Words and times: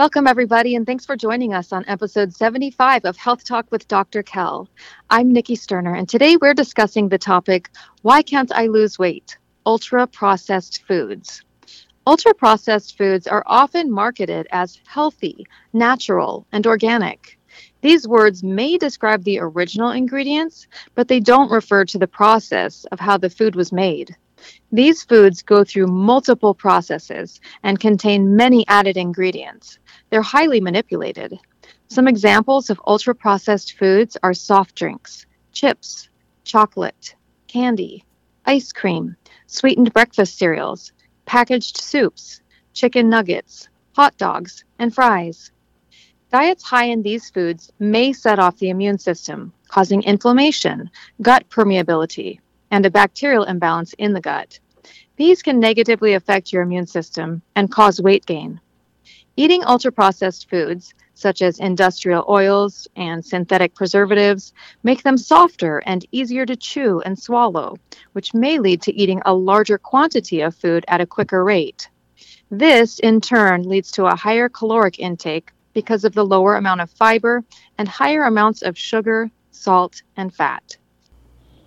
Welcome, 0.00 0.26
everybody, 0.26 0.76
and 0.76 0.86
thanks 0.86 1.04
for 1.04 1.14
joining 1.14 1.52
us 1.52 1.74
on 1.74 1.84
episode 1.86 2.34
75 2.34 3.04
of 3.04 3.18
Health 3.18 3.44
Talk 3.44 3.70
with 3.70 3.86
Dr. 3.86 4.22
Kell. 4.22 4.66
I'm 5.10 5.30
Nikki 5.30 5.54
Sterner, 5.54 5.94
and 5.94 6.08
today 6.08 6.38
we're 6.38 6.54
discussing 6.54 7.10
the 7.10 7.18
topic 7.18 7.68
Why 8.00 8.22
Can't 8.22 8.50
I 8.50 8.68
Lose 8.68 8.98
Weight? 8.98 9.36
Ultra 9.66 10.06
Processed 10.06 10.84
Foods. 10.86 11.44
Ultra 12.06 12.32
processed 12.32 12.96
foods 12.96 13.26
are 13.26 13.42
often 13.44 13.90
marketed 13.90 14.46
as 14.52 14.80
healthy, 14.86 15.46
natural, 15.74 16.46
and 16.50 16.66
organic. 16.66 17.38
These 17.82 18.08
words 18.08 18.42
may 18.42 18.78
describe 18.78 19.24
the 19.24 19.38
original 19.38 19.90
ingredients, 19.90 20.66
but 20.94 21.08
they 21.08 21.20
don't 21.20 21.52
refer 21.52 21.84
to 21.84 21.98
the 21.98 22.08
process 22.08 22.86
of 22.90 23.00
how 23.00 23.18
the 23.18 23.28
food 23.28 23.54
was 23.54 23.70
made. 23.70 24.16
These 24.72 25.04
foods 25.04 25.42
go 25.42 25.64
through 25.64 25.88
multiple 25.88 26.54
processes 26.54 27.40
and 27.62 27.80
contain 27.80 28.36
many 28.36 28.66
added 28.68 28.96
ingredients. 28.96 29.78
They're 30.10 30.22
highly 30.22 30.60
manipulated. 30.60 31.38
Some 31.88 32.06
examples 32.06 32.70
of 32.70 32.80
ultra 32.86 33.14
processed 33.14 33.76
foods 33.78 34.16
are 34.22 34.34
soft 34.34 34.74
drinks, 34.76 35.26
chips, 35.52 36.08
chocolate, 36.44 37.14
candy, 37.48 38.04
ice 38.46 38.72
cream, 38.72 39.16
sweetened 39.46 39.92
breakfast 39.92 40.38
cereals, 40.38 40.92
packaged 41.26 41.80
soups, 41.80 42.40
chicken 42.72 43.08
nuggets, 43.08 43.68
hot 43.92 44.16
dogs, 44.16 44.64
and 44.78 44.94
fries. 44.94 45.50
Diets 46.32 46.62
high 46.62 46.84
in 46.84 47.02
these 47.02 47.28
foods 47.30 47.72
may 47.80 48.12
set 48.12 48.38
off 48.38 48.58
the 48.58 48.70
immune 48.70 48.98
system, 48.98 49.52
causing 49.68 50.02
inflammation, 50.04 50.88
gut 51.22 51.48
permeability, 51.50 52.38
and 52.70 52.86
a 52.86 52.90
bacterial 52.90 53.44
imbalance 53.44 53.92
in 53.94 54.12
the 54.12 54.20
gut. 54.20 54.58
These 55.16 55.42
can 55.42 55.60
negatively 55.60 56.14
affect 56.14 56.52
your 56.52 56.62
immune 56.62 56.86
system 56.86 57.42
and 57.54 57.70
cause 57.70 58.00
weight 58.00 58.24
gain. 58.26 58.60
Eating 59.36 59.64
ultra 59.64 59.92
processed 59.92 60.48
foods, 60.48 60.94
such 61.14 61.42
as 61.42 61.58
industrial 61.58 62.24
oils 62.28 62.88
and 62.96 63.24
synthetic 63.24 63.74
preservatives, 63.74 64.52
make 64.82 65.02
them 65.02 65.18
softer 65.18 65.82
and 65.84 66.06
easier 66.12 66.46
to 66.46 66.56
chew 66.56 67.00
and 67.02 67.18
swallow, 67.18 67.76
which 68.12 68.32
may 68.32 68.58
lead 68.58 68.80
to 68.82 68.94
eating 68.94 69.20
a 69.24 69.34
larger 69.34 69.76
quantity 69.76 70.40
of 70.40 70.54
food 70.54 70.84
at 70.88 71.00
a 71.00 71.06
quicker 71.06 71.44
rate. 71.44 71.88
This, 72.50 72.98
in 72.98 73.20
turn, 73.20 73.68
leads 73.68 73.90
to 73.92 74.06
a 74.06 74.16
higher 74.16 74.48
caloric 74.48 74.98
intake 74.98 75.52
because 75.74 76.04
of 76.04 76.14
the 76.14 76.24
lower 76.24 76.56
amount 76.56 76.80
of 76.80 76.90
fiber 76.90 77.44
and 77.78 77.86
higher 77.86 78.24
amounts 78.24 78.62
of 78.62 78.76
sugar, 78.76 79.30
salt, 79.50 80.02
and 80.16 80.34
fat. 80.34 80.76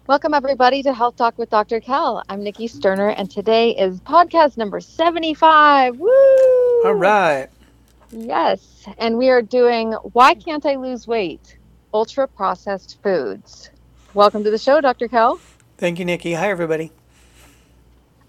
Welcome, 0.05 0.33
everybody, 0.33 0.83
to 0.83 0.93
Health 0.93 1.15
Talk 1.15 1.37
with 1.37 1.49
Dr. 1.49 1.79
Kell. 1.79 2.21
I'm 2.27 2.43
Nikki 2.43 2.67
Sterner, 2.67 3.07
and 3.11 3.31
today 3.31 3.73
is 3.73 4.01
podcast 4.01 4.57
number 4.57 4.81
75. 4.81 5.97
Woo! 5.97 6.09
All 6.83 6.93
right. 6.93 7.47
Yes, 8.11 8.85
and 8.97 9.17
we 9.17 9.29
are 9.29 9.41
doing 9.41 9.93
Why 10.11 10.33
Can't 10.33 10.65
I 10.65 10.75
Lose 10.75 11.07
Weight? 11.07 11.57
Ultra 11.93 12.27
Processed 12.27 13.01
Foods. 13.01 13.69
Welcome 14.13 14.43
to 14.43 14.51
the 14.51 14.57
show, 14.57 14.81
Dr. 14.81 15.07
Kell. 15.07 15.39
Thank 15.77 15.99
you, 15.99 16.03
Nikki. 16.03 16.33
Hi, 16.33 16.49
everybody. 16.49 16.91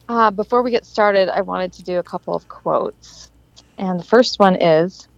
Uh, 0.08 0.30
before 0.30 0.62
we 0.62 0.70
get 0.70 0.86
started, 0.86 1.28
I 1.28 1.40
wanted 1.40 1.72
to 1.72 1.82
do 1.82 1.98
a 1.98 2.04
couple 2.04 2.36
of 2.36 2.46
quotes. 2.46 3.32
And 3.78 3.98
the 3.98 4.04
first 4.04 4.38
one 4.38 4.54
is 4.54 5.08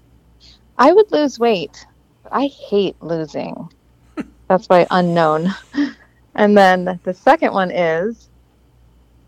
I 0.78 0.90
would 0.90 1.12
lose 1.12 1.38
weight, 1.38 1.86
but 2.22 2.32
I 2.32 2.46
hate 2.46 2.96
losing. 3.02 3.68
That's 4.48 4.66
by 4.66 4.86
unknown. 4.90 5.54
And 6.36 6.56
then 6.56 7.00
the 7.02 7.14
second 7.14 7.52
one 7.52 7.70
is 7.70 8.28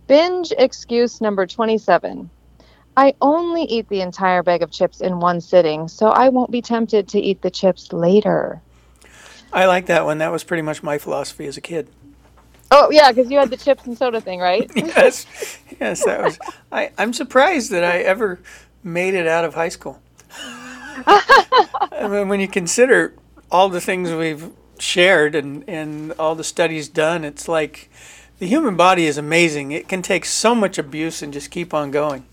binge 0.07 0.53
excuse 0.57 1.21
number 1.21 1.47
27. 1.47 2.31
I 2.97 3.15
only 3.21 3.63
eat 3.63 3.89
the 3.89 4.03
entire 4.03 4.43
bag 4.43 4.63
of 4.63 4.71
chips 4.71 5.01
in 5.01 5.19
one 5.21 5.41
sitting, 5.41 5.89
so 5.89 6.09
I 6.09 6.29
won't 6.29 6.51
be 6.51 6.61
tempted 6.61 7.09
to 7.09 7.21
eat 7.21 7.43
the 7.43 7.51
chips 7.51 7.93
later. 7.93 8.61
I 9.53 9.67
like 9.67 9.87
that 9.87 10.05
one. 10.05 10.19
That 10.19 10.33
was 10.33 10.45
pretty 10.45 10.63
much 10.63 10.83
my 10.83 10.99
philosophy 10.99 11.47
as 11.47 11.57
a 11.57 11.61
kid. 11.61 11.89
Oh 12.71 12.91
yeah, 12.91 13.11
because 13.11 13.31
you 13.31 13.39
had 13.39 13.49
the 13.49 13.57
chips 13.57 13.87
and 13.87 13.97
soda 13.97 14.21
thing, 14.21 14.41
right? 14.41 14.71
yes, 14.77 15.27
yes, 15.81 16.05
that 16.05 16.23
was. 16.23 16.39
I, 16.71 16.91
I'm 16.99 17.15
surprised 17.15 17.71
that 17.71 17.85
I 17.85 18.01
ever 18.01 18.41
made 18.83 19.15
it 19.15 19.27
out 19.27 19.47
of 19.47 19.55
high 19.55 19.71
school. 19.71 20.03
I 21.07 22.09
mean, 22.11 22.29
when 22.29 22.41
you 22.41 22.49
consider 22.49 23.15
all 23.51 23.71
the 23.71 23.81
things 23.81 24.13
we've 24.13 24.51
shared 24.83 25.35
and, 25.35 25.69
and 25.69 26.13
all 26.13 26.35
the 26.35 26.45
studies 26.45 26.89
done, 26.89 27.25
it's 27.25 27.49
like 27.49 27.91
the 28.39 28.47
human 28.47 28.77
body 28.77 29.07
is 29.07 29.19
amazing. 29.19 29.73
It 29.73 29.89
can 29.89 30.03
take 30.03 30.25
so 30.25 30.55
much 30.55 30.79
abuse 30.79 31.23
and 31.23 31.33
just 31.33 31.51
keep 31.51 31.75
on 31.75 31.91
going. 31.91 32.25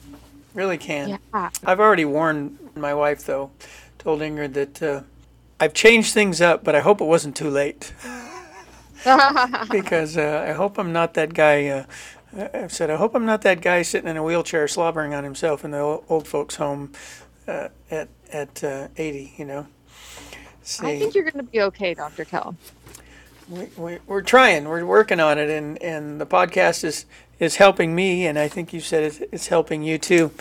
Really 0.53 0.77
can. 0.77 1.19
Yeah. 1.33 1.49
I've 1.65 1.79
already 1.79 2.05
warned 2.05 2.57
my 2.75 2.93
wife, 2.93 3.25
though, 3.25 3.51
told 3.97 4.21
Ingrid 4.21 4.53
that 4.53 4.83
uh, 4.83 5.01
I've 5.59 5.73
changed 5.73 6.13
things 6.13 6.41
up, 6.41 6.63
but 6.63 6.75
I 6.75 6.79
hope 6.79 7.01
it 7.01 7.05
wasn't 7.05 7.35
too 7.35 7.49
late. 7.49 7.93
because 9.71 10.17
uh, 10.17 10.45
I 10.47 10.53
hope 10.53 10.77
I'm 10.77 10.93
not 10.93 11.13
that 11.15 11.33
guy. 11.33 11.67
Uh, 11.67 11.85
I've 12.53 12.73
said, 12.73 12.89
I 12.89 12.95
hope 12.95 13.15
I'm 13.15 13.25
not 13.25 13.41
that 13.43 13.61
guy 13.61 13.81
sitting 13.81 14.09
in 14.09 14.17
a 14.17 14.23
wheelchair 14.23 14.67
slobbering 14.67 15.13
on 15.13 15.23
himself 15.23 15.63
in 15.63 15.71
the 15.71 15.79
old 15.79 16.27
folks' 16.27 16.55
home 16.55 16.91
uh, 17.47 17.69
at, 17.91 18.09
at 18.31 18.63
uh, 18.63 18.87
80, 18.97 19.33
you 19.37 19.45
know. 19.45 19.67
See. 20.65 20.87
I 20.87 20.97
think 20.97 21.13
you're 21.13 21.23
going 21.23 21.45
to 21.45 21.51
be 21.51 21.61
okay, 21.61 21.93
Dr. 21.93 22.25
Kell. 22.25 22.55
We, 23.47 23.67
we, 23.77 23.99
we're 24.07 24.23
trying. 24.23 24.67
We're 24.67 24.83
working 24.83 25.19
on 25.19 25.37
it, 25.37 25.47
and, 25.47 25.81
and 25.81 26.19
the 26.19 26.25
podcast 26.25 26.83
is, 26.83 27.05
is 27.39 27.57
helping 27.57 27.93
me, 27.93 28.25
and 28.25 28.39
I 28.39 28.47
think 28.47 28.73
you 28.73 28.79
said 28.79 29.03
it's, 29.03 29.19
it's 29.31 29.47
helping 29.47 29.83
you 29.83 29.99
too. 29.99 30.31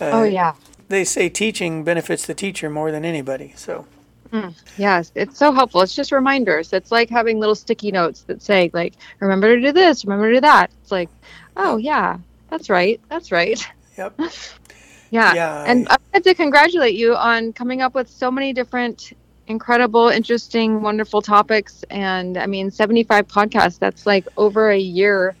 Uh, 0.00 0.10
oh, 0.12 0.22
yeah. 0.22 0.54
They 0.88 1.02
say 1.02 1.28
teaching 1.28 1.82
benefits 1.82 2.26
the 2.26 2.34
teacher 2.34 2.70
more 2.70 2.92
than 2.92 3.04
anybody, 3.04 3.54
so. 3.56 3.84
Mm, 4.32 4.54
yes, 4.78 5.10
it's 5.16 5.36
so 5.36 5.50
helpful. 5.50 5.80
It's 5.82 5.96
just 5.96 6.12
reminders. 6.12 6.72
It's 6.72 6.92
like 6.92 7.10
having 7.10 7.40
little 7.40 7.56
sticky 7.56 7.90
notes 7.90 8.22
that 8.22 8.40
say, 8.40 8.70
like, 8.72 8.94
remember 9.18 9.56
to 9.56 9.60
do 9.60 9.72
this, 9.72 10.04
remember 10.04 10.28
to 10.28 10.36
do 10.36 10.40
that. 10.42 10.70
It's 10.80 10.92
like, 10.92 11.08
oh, 11.56 11.76
yeah, 11.76 12.18
that's 12.50 12.70
right, 12.70 13.00
that's 13.08 13.32
right. 13.32 13.60
Yep. 13.98 14.14
yeah. 15.10 15.34
yeah. 15.34 15.64
And 15.66 15.88
I 15.88 15.96
have 16.14 16.22
to 16.22 16.34
congratulate 16.34 16.94
you 16.94 17.16
on 17.16 17.52
coming 17.52 17.82
up 17.82 17.96
with 17.96 18.08
so 18.08 18.30
many 18.30 18.52
different 18.52 19.12
incredible, 19.46 20.08
interesting, 20.08 20.82
wonderful 20.82 21.22
topics. 21.22 21.84
And 21.90 22.36
I 22.36 22.46
mean, 22.46 22.70
75 22.70 23.28
podcasts, 23.28 23.78
that's 23.78 24.06
like 24.06 24.26
over 24.36 24.70
a 24.70 24.78
year 24.78 25.34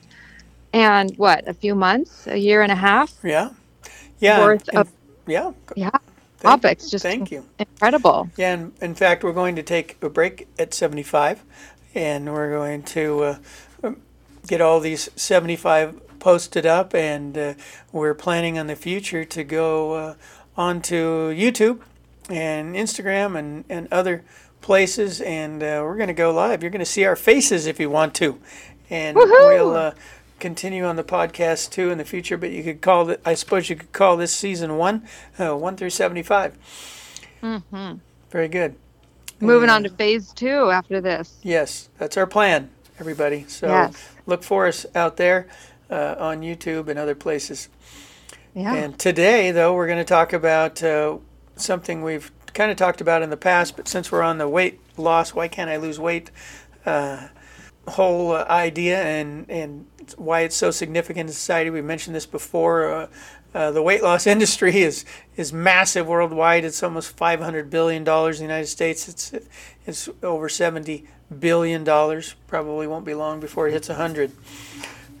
and 0.72 1.16
what, 1.16 1.46
a 1.46 1.54
few 1.54 1.74
months, 1.74 2.26
a 2.26 2.36
year 2.36 2.62
and 2.62 2.72
a 2.72 2.76
half? 2.76 3.14
Yeah. 3.22 3.50
Yeah. 4.18 4.40
Worth 4.40 4.68
and, 4.68 4.78
of, 4.78 4.92
yeah. 5.26 5.52
Yeah. 5.76 5.90
Thank, 5.90 6.62
topics. 6.62 6.90
Just 6.90 7.04
thank 7.04 7.30
you. 7.30 7.44
Incredible. 7.58 8.30
Yeah. 8.36 8.54
And 8.54 8.72
in 8.80 8.94
fact, 8.94 9.22
we're 9.22 9.32
going 9.32 9.56
to 9.56 9.62
take 9.62 9.96
a 10.02 10.08
break 10.08 10.48
at 10.58 10.74
75 10.74 11.44
and 11.94 12.32
we're 12.32 12.50
going 12.50 12.82
to 12.82 13.38
uh, 13.82 13.92
get 14.46 14.60
all 14.60 14.80
these 14.80 15.10
75 15.14 16.00
posted 16.18 16.64
up 16.64 16.94
and 16.94 17.36
uh, 17.36 17.54
we're 17.92 18.14
planning 18.14 18.58
on 18.58 18.66
the 18.66 18.76
future 18.76 19.24
to 19.24 19.44
go 19.44 19.92
uh, 19.92 20.14
onto 20.56 21.32
YouTube 21.32 21.80
and 22.32 22.74
Instagram 22.74 23.38
and, 23.38 23.64
and 23.68 23.88
other 23.92 24.24
places. 24.62 25.20
And 25.20 25.62
uh, 25.62 25.82
we're 25.84 25.96
going 25.96 26.08
to 26.08 26.14
go 26.14 26.32
live. 26.32 26.62
You're 26.62 26.70
going 26.70 26.80
to 26.80 26.86
see 26.86 27.04
our 27.04 27.16
faces 27.16 27.66
if 27.66 27.78
you 27.78 27.90
want 27.90 28.14
to. 28.16 28.38
And 28.88 29.16
Woo-hoo! 29.16 29.48
we'll 29.48 29.74
uh, 29.74 29.92
continue 30.40 30.84
on 30.84 30.96
the 30.96 31.04
podcast 31.04 31.70
too 31.70 31.90
in 31.90 31.98
the 31.98 32.04
future. 32.04 32.38
But 32.38 32.50
you 32.50 32.64
could 32.64 32.80
call 32.80 33.10
it, 33.10 33.20
I 33.24 33.34
suppose 33.34 33.68
you 33.68 33.76
could 33.76 33.92
call 33.92 34.16
this 34.16 34.32
season 34.32 34.78
one, 34.78 35.06
uh, 35.38 35.56
1 35.56 35.76
through 35.76 35.90
75. 35.90 36.56
Mm-hmm. 37.42 37.94
Very 38.30 38.48
good. 38.48 38.76
Moving 39.40 39.68
and, 39.68 39.72
on 39.72 39.82
to 39.82 39.90
phase 39.90 40.32
two 40.32 40.70
after 40.70 41.00
this. 41.00 41.36
Yes, 41.42 41.90
that's 41.98 42.16
our 42.16 42.26
plan, 42.26 42.70
everybody. 42.98 43.44
So 43.48 43.66
yes. 43.66 44.08
look 44.24 44.42
for 44.42 44.66
us 44.68 44.86
out 44.94 45.16
there 45.16 45.48
uh, 45.90 46.14
on 46.18 46.40
YouTube 46.40 46.88
and 46.88 46.98
other 46.98 47.16
places. 47.16 47.68
Yeah. 48.54 48.74
And 48.74 48.98
today, 48.98 49.50
though, 49.50 49.74
we're 49.74 49.86
going 49.86 49.98
to 49.98 50.04
talk 50.04 50.32
about 50.32 50.82
uh, 50.82 51.18
something 51.56 52.02
we've 52.02 52.30
kind 52.54 52.70
of 52.70 52.76
talked 52.76 53.00
about 53.00 53.22
in 53.22 53.30
the 53.30 53.36
past, 53.36 53.76
but 53.76 53.88
since 53.88 54.12
we're 54.12 54.22
on 54.22 54.38
the 54.38 54.48
weight 54.48 54.80
loss, 54.96 55.34
why 55.34 55.48
can't 55.48 55.70
I 55.70 55.76
lose 55.76 55.98
weight? 55.98 56.30
Uh, 56.84 57.28
whole 57.88 58.32
uh, 58.32 58.44
idea 58.48 59.02
and 59.02 59.48
and 59.50 59.86
why 60.16 60.40
it's 60.40 60.56
so 60.56 60.70
significant 60.70 61.28
in 61.28 61.34
society. 61.34 61.70
We 61.70 61.82
mentioned 61.82 62.14
this 62.14 62.26
before. 62.26 62.92
Uh, 62.92 63.06
uh, 63.54 63.70
the 63.70 63.82
weight 63.82 64.02
loss 64.02 64.26
industry 64.36 64.82
is 64.82 65.04
is 65.36 65.52
massive 65.52 66.06
worldwide. 66.06 66.64
It's 66.64 66.82
almost 66.82 67.16
500 67.16 67.70
billion 67.70 68.04
dollars 68.04 68.40
in 68.40 68.46
the 68.46 68.52
United 68.52 68.68
States. 68.68 69.08
It's 69.08 69.32
it's 69.86 70.08
over 70.22 70.48
70 70.48 71.06
billion 71.38 71.84
dollars. 71.84 72.34
Probably 72.46 72.86
won't 72.86 73.04
be 73.04 73.14
long 73.14 73.40
before 73.40 73.68
it 73.68 73.72
hits 73.72 73.88
100. 73.88 74.32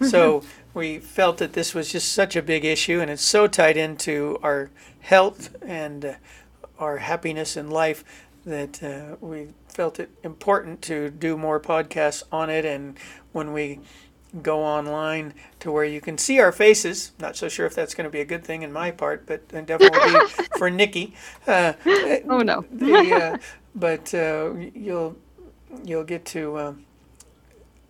so 0.08 0.42
we 0.74 0.98
felt 0.98 1.38
that 1.38 1.52
this 1.52 1.74
was 1.74 1.92
just 1.92 2.12
such 2.12 2.34
a 2.34 2.42
big 2.42 2.64
issue, 2.64 3.00
and 3.00 3.10
it's 3.10 3.22
so 3.22 3.46
tied 3.46 3.76
into 3.76 4.38
our 4.42 4.70
health 5.02 5.54
and 5.62 6.04
uh, 6.04 6.14
our 6.78 6.98
happiness 6.98 7.56
in 7.56 7.70
life 7.70 8.04
that 8.44 8.82
uh, 8.82 9.16
we 9.20 9.48
felt 9.68 10.00
it 10.00 10.10
important 10.24 10.82
to 10.82 11.10
do 11.10 11.36
more 11.36 11.60
podcasts 11.60 12.22
on 12.32 12.50
it. 12.50 12.64
And 12.64 12.98
when 13.32 13.52
we 13.52 13.80
go 14.40 14.62
online 14.62 15.34
to 15.60 15.70
where 15.70 15.84
you 15.84 16.00
can 16.00 16.16
see 16.16 16.40
our 16.40 16.52
faces. 16.52 17.12
Not 17.18 17.36
so 17.36 17.48
sure 17.48 17.66
if 17.66 17.74
that's 17.74 17.94
going 17.94 18.04
to 18.04 18.10
be 18.10 18.20
a 18.20 18.24
good 18.24 18.44
thing 18.44 18.62
in 18.62 18.72
my 18.72 18.90
part, 18.90 19.26
but 19.26 19.46
definitely 19.48 20.20
for 20.58 20.70
Nikki. 20.70 21.14
Uh, 21.46 21.74
oh 22.28 22.38
no. 22.38 22.64
the, 22.72 23.14
uh, 23.14 23.38
but 23.74 24.14
uh, 24.14 24.54
you'll 24.74 25.16
you'll 25.84 26.04
get 26.04 26.24
to 26.26 26.58
um, 26.58 26.84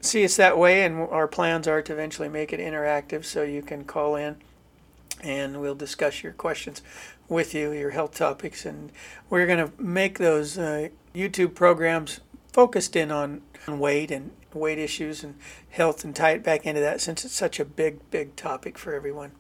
see 0.01 0.25
us 0.25 0.37
that 0.37 0.59
way, 0.59 0.85
and 0.85 1.01
our 1.01 1.29
plans 1.29 1.69
are 1.69 1.83
to 1.83 1.93
eventually 1.93 2.29
make 2.29 2.53
it 2.53 2.61
interactive, 2.61 3.25
so 3.25 3.43
you 3.43 3.63
can 3.63 3.85
call 3.85 4.17
in, 4.17 4.37
and 5.23 5.61
we'll 5.61 5.75
discuss 5.75 6.23
your 6.23 6.33
questions 6.33 6.83
with 7.29 7.55
you, 7.55 7.73
your 7.73 7.91
health 7.91 8.15
topics, 8.15 8.67
and 8.67 8.91
we're 9.31 9.47
going 9.47 9.67
to 9.67 9.83
make 9.83 10.19
those 10.19 10.59
uh, 10.59 10.89
YouTube 11.15 11.55
programs 11.55 12.21
focused 12.53 12.97
in 12.97 13.11
on 13.11 13.43
weight 13.67 14.11
and 14.11 14.31
weight 14.53 14.79
issues 14.79 15.25
and 15.25 15.37
health 15.71 16.05
and 16.05 16.15
tie 16.15 16.33
it 16.33 16.45
back 16.45 16.67
into 16.67 16.81
that 16.81 17.01
since 17.01 17.25
it's 17.25 17.35
such 17.35 17.59
a 17.59 17.65
big, 17.65 18.11
big 18.11 18.37
topic 18.37 18.77
for 18.77 18.95
everyone. 18.95 19.33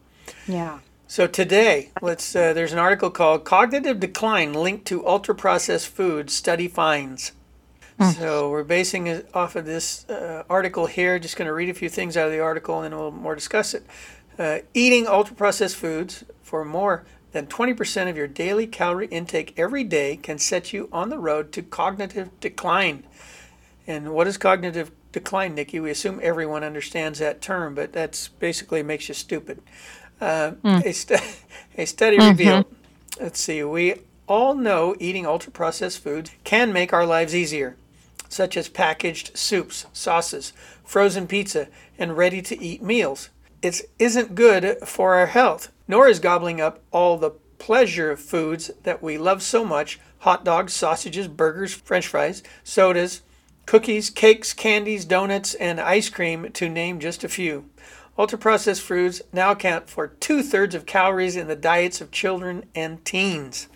Yeah. 0.46 0.78
So 1.06 1.26
today, 1.26 1.90
let's. 2.00 2.34
Uh, 2.34 2.54
there's 2.54 2.72
an 2.72 2.78
article 2.78 3.10
called 3.10 3.44
"Cognitive 3.44 4.00
Decline 4.00 4.54
Linked 4.54 4.86
to 4.86 5.06
Ultra 5.06 5.34
Processed 5.34 5.88
Foods 5.88 6.32
Study 6.32 6.68
Finds." 6.68 7.32
Mm. 8.00 8.14
So 8.14 8.50
we're 8.50 8.64
basing 8.64 9.08
it 9.08 9.28
off 9.34 9.54
of 9.54 9.66
this 9.66 10.08
uh, 10.08 10.44
article 10.48 10.86
here. 10.86 11.18
Just 11.18 11.36
going 11.36 11.46
to 11.46 11.52
read 11.52 11.68
a 11.68 11.74
few 11.74 11.90
things 11.90 12.16
out 12.16 12.26
of 12.26 12.32
the 12.32 12.40
article, 12.40 12.80
and 12.80 12.92
then 12.92 12.98
we'll 12.98 13.10
more 13.10 13.34
discuss 13.34 13.74
it. 13.74 13.84
Uh, 14.38 14.58
eating 14.74 15.06
ultra 15.06 15.36
processed 15.36 15.76
foods 15.76 16.24
for 16.42 16.64
more 16.64 17.04
than 17.32 17.46
20% 17.46 18.08
of 18.08 18.16
your 18.16 18.26
daily 18.26 18.66
calorie 18.66 19.06
intake 19.06 19.54
every 19.56 19.84
day 19.84 20.16
can 20.16 20.38
set 20.38 20.72
you 20.72 20.88
on 20.92 21.08
the 21.08 21.18
road 21.18 21.52
to 21.52 21.62
cognitive 21.62 22.28
decline. 22.40 23.04
And 23.86 24.12
what 24.12 24.26
is 24.26 24.38
cognitive 24.38 24.92
decline, 25.10 25.54
Nikki? 25.54 25.80
We 25.80 25.90
assume 25.90 26.20
everyone 26.22 26.62
understands 26.62 27.18
that 27.18 27.40
term, 27.40 27.74
but 27.74 27.92
that's 27.92 28.28
basically 28.28 28.82
makes 28.82 29.08
you 29.08 29.14
stupid. 29.14 29.62
Uh, 30.20 30.52
mm. 30.62 30.84
a, 30.84 30.92
stu- 30.92 31.16
a, 31.78 31.84
study 31.84 32.18
mm-hmm. 32.18 32.28
revealed. 32.28 32.66
Let's 33.20 33.40
see. 33.40 33.62
We 33.64 33.96
all 34.28 34.54
know 34.54 34.94
eating 35.00 35.26
ultra 35.26 35.50
processed 35.50 35.98
foods 35.98 36.30
can 36.44 36.72
make 36.72 36.92
our 36.92 37.04
lives 37.04 37.34
easier, 37.34 37.76
such 38.28 38.56
as 38.56 38.68
packaged 38.68 39.36
soups, 39.36 39.86
sauces, 39.92 40.52
frozen 40.84 41.26
pizza, 41.26 41.68
and 41.98 42.16
ready 42.16 42.40
to 42.42 42.62
eat 42.62 42.82
meals. 42.82 43.30
It 43.62 43.88
isn't 43.98 44.34
good 44.34 44.78
for 44.84 45.14
our 45.14 45.26
health, 45.26 45.70
nor 45.86 46.08
is 46.08 46.18
gobbling 46.18 46.60
up 46.60 46.80
all 46.90 47.16
the 47.16 47.30
pleasure 47.58 48.16
foods 48.16 48.72
that 48.82 49.02
we 49.02 49.16
love 49.16 49.40
so 49.40 49.64
much 49.64 50.00
hot 50.18 50.44
dogs, 50.44 50.72
sausages, 50.72 51.28
burgers, 51.28 51.72
french 51.72 52.08
fries, 52.08 52.42
sodas, 52.64 53.22
cookies, 53.66 54.10
cakes, 54.10 54.52
candies, 54.52 55.04
donuts, 55.04 55.54
and 55.54 55.80
ice 55.80 56.08
cream, 56.08 56.50
to 56.52 56.68
name 56.68 56.98
just 56.98 57.22
a 57.24 57.28
few. 57.28 57.68
Ultra 58.18 58.38
processed 58.38 58.82
foods 58.82 59.22
now 59.32 59.52
account 59.52 59.88
for 59.88 60.08
two 60.08 60.42
thirds 60.42 60.74
of 60.74 60.84
calories 60.84 61.36
in 61.36 61.46
the 61.46 61.56
diets 61.56 62.00
of 62.00 62.10
children 62.10 62.64
and 62.74 63.04
teens. 63.04 63.68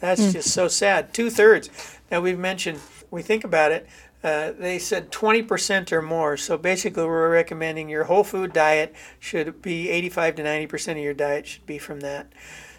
That's 0.00 0.20
mm. 0.20 0.32
just 0.32 0.50
so 0.50 0.68
sad. 0.68 1.14
Two 1.14 1.30
thirds. 1.30 1.70
Now, 2.10 2.20
we've 2.20 2.38
mentioned, 2.38 2.80
we 3.10 3.22
think 3.22 3.44
about 3.44 3.72
it, 3.72 3.88
uh, 4.24 4.52
they 4.58 4.78
said 4.78 5.12
20% 5.12 5.92
or 5.92 6.02
more. 6.02 6.36
So 6.36 6.58
basically, 6.58 7.04
we're 7.04 7.30
recommending 7.30 7.88
your 7.88 8.04
whole 8.04 8.24
food 8.24 8.52
diet 8.52 8.94
should 9.20 9.62
be 9.62 9.90
85 9.90 10.36
to 10.36 10.42
90% 10.42 10.92
of 10.92 10.98
your 10.98 11.14
diet 11.14 11.46
should 11.46 11.66
be 11.66 11.78
from 11.78 12.00
that. 12.00 12.32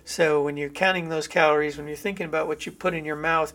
So 0.04 0.42
when 0.42 0.58
you're 0.58 0.70
counting 0.70 1.10
those 1.10 1.28
calories, 1.28 1.78
when 1.78 1.88
you're 1.88 1.96
thinking 1.96 2.26
about 2.26 2.48
what 2.48 2.66
you 2.66 2.72
put 2.72 2.94
in 2.94 3.06
your 3.06 3.16
mouth, 3.16 3.54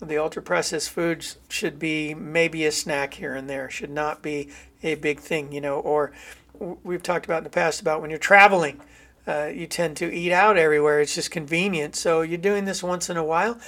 the 0.00 0.18
ultra 0.18 0.40
processed 0.40 0.90
foods 0.90 1.36
should 1.48 1.78
be 1.78 2.14
maybe 2.14 2.64
a 2.64 2.72
snack 2.72 3.14
here 3.14 3.34
and 3.34 3.50
there, 3.50 3.68
should 3.68 3.90
not 3.90 4.22
be 4.22 4.48
a 4.82 4.94
big 4.94 5.20
thing, 5.20 5.52
you 5.52 5.60
know. 5.60 5.78
Or 5.78 6.12
we've 6.58 7.02
talked 7.02 7.26
about 7.26 7.38
in 7.38 7.44
the 7.44 7.50
past 7.50 7.80
about 7.80 8.00
when 8.00 8.08
you're 8.08 8.18
traveling, 8.18 8.80
uh, 9.26 9.50
you 9.52 9.66
tend 9.66 9.96
to 9.98 10.12
eat 10.12 10.32
out 10.32 10.56
everywhere. 10.56 11.00
It's 11.00 11.14
just 11.14 11.30
convenient. 11.30 11.96
So 11.96 12.22
you're 12.22 12.38
doing 12.38 12.64
this 12.64 12.82
once 12.82 13.10
in 13.10 13.16
a 13.16 13.24
while, 13.24 13.58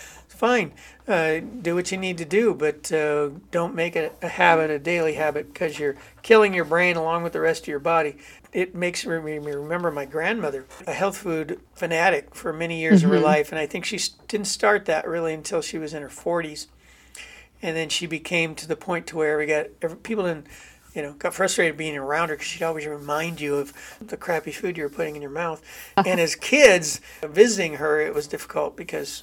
fine. 0.43 0.73
Uh, 1.07 1.41
do 1.63 1.75
what 1.75 1.93
you 1.93 1.99
need 1.99 2.19
to 2.19 2.25
do, 2.25 2.53
but 2.53 2.91
uh, 2.93 3.31
don't 3.51 3.75
make 3.75 3.95
it 3.95 4.17
a 4.23 4.29
habit, 4.29 4.71
a 4.71 4.79
daily 4.79 5.15
habit, 5.15 5.53
because 5.53 5.79
you're 5.79 5.97
killing 6.23 6.53
your 6.53 6.65
brain 6.65 6.97
along 6.97 7.23
with 7.23 7.33
the 7.33 7.41
rest 7.41 7.63
of 7.63 7.69
your 7.69 7.79
body 7.79 8.17
it 8.53 8.75
makes 8.75 9.07
me 9.07 9.15
remember 9.15 9.91
my 9.91 10.05
grandmother, 10.05 10.67
a 10.87 10.93
health 10.93 11.17
food 11.17 11.59
fanatic 11.75 12.35
for 12.35 12.53
many 12.53 12.81
years 12.81 13.01
mm-hmm. 13.01 13.07
of 13.07 13.11
her 13.13 13.17
mm-hmm. 13.17 13.25
life. 13.25 13.51
And 13.51 13.59
I 13.59 13.67
think 13.67 13.85
she 13.85 13.99
didn't 14.29 14.47
start 14.47 14.85
that 14.87 15.09
really 15.09 15.33
until 15.33 15.63
she 15.63 15.79
was 15.79 15.95
in 15.95 16.03
her 16.03 16.09
40s. 16.09 16.67
And 17.63 17.77
then 17.77 17.89
she 17.89 18.07
became 18.07 18.55
to 18.57 18.69
the 18.69 18.77
point 18.77 19.07
to 19.09 19.17
where 19.17 19.39
we 19.39 19.47
got 19.47 20.03
people 20.03 20.25
didn't, 20.25 20.49
you 20.95 21.01
know, 21.01 21.15
got 21.15 21.33
frustrated 21.33 21.79
being 21.79 21.97
around 21.97 22.29
her 22.29 22.35
because 22.35 22.49
she'd 22.49 22.65
always 22.65 22.87
remind 22.87 23.41
you 23.41 23.55
of 23.55 23.73
the 24.01 24.17
crappy 24.19 24.53
food 24.53 24.77
you 24.77 24.83
were 24.83 24.91
putting 24.91 25.17
in 25.17 25.23
your 25.23 25.31
mouth. 25.31 25.63
and 25.97 26.21
as 26.21 26.35
kids 26.35 27.01
visiting 27.23 27.75
her, 27.75 28.01
it 28.01 28.15
was 28.15 28.27
difficult 28.27 28.77
because 28.77 29.23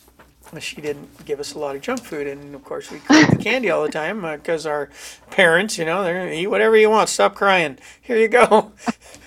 she 0.60 0.82
didn't 0.82 1.26
give 1.26 1.40
us 1.40 1.54
a 1.54 1.60
lot 1.60 1.76
of 1.76 1.82
junk 1.82 2.04
food, 2.04 2.26
and 2.26 2.56
of 2.56 2.64
course 2.64 2.90
we 2.90 2.98
eat 2.98 3.30
the 3.30 3.38
candy 3.40 3.70
all 3.70 3.84
the 3.84 3.92
time 3.92 4.22
because 4.22 4.66
uh, 4.66 4.70
our 4.70 4.90
parents, 5.30 5.78
you 5.78 5.86
know, 5.86 6.04
they're 6.04 6.32
eat 6.32 6.48
whatever 6.48 6.76
you 6.76 6.90
want. 6.90 7.10
Stop 7.10 7.36
crying. 7.36 7.78
Here 8.02 8.18
you 8.18 8.28
go. 8.28 8.72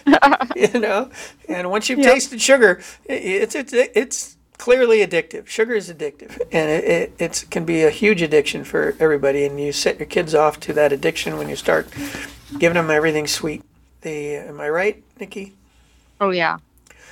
you 0.57 0.81
know, 0.81 1.11
and 1.49 1.71
once 1.71 1.89
you've 1.89 2.01
yep. 2.01 2.15
tasted 2.15 2.41
sugar, 2.41 2.81
it's 3.05 3.55
it's 3.55 3.73
it's 3.73 4.37
clearly 4.59 4.99
addictive. 4.99 5.47
Sugar 5.47 5.75
is 5.75 5.91
addictive, 5.91 6.41
and 6.53 6.71
it, 6.71 7.13
it 7.19 7.45
can 7.51 7.65
be 7.65 7.83
a 7.83 7.91
huge 7.91 8.23
addiction 8.23 8.65
for 8.65 8.97
everybody. 8.99 9.45
And 9.45 9.61
you 9.61 9.73
set 9.73 9.99
your 9.99 10.07
kids 10.07 10.35
off 10.35 10.59
to 10.61 10.73
that 10.73 10.93
addiction 10.93 11.39
when 11.39 11.49
you 11.49 11.57
start 11.57 11.89
giving 12.59 12.75
them 12.75 12.91
everything 12.91 13.27
sweet. 13.27 13.63
The 14.01 14.37
am 14.37 14.61
I 14.61 14.69
right, 14.69 15.03
Nikki? 15.21 15.55
Oh 16.21 16.31
yeah, 16.31 16.59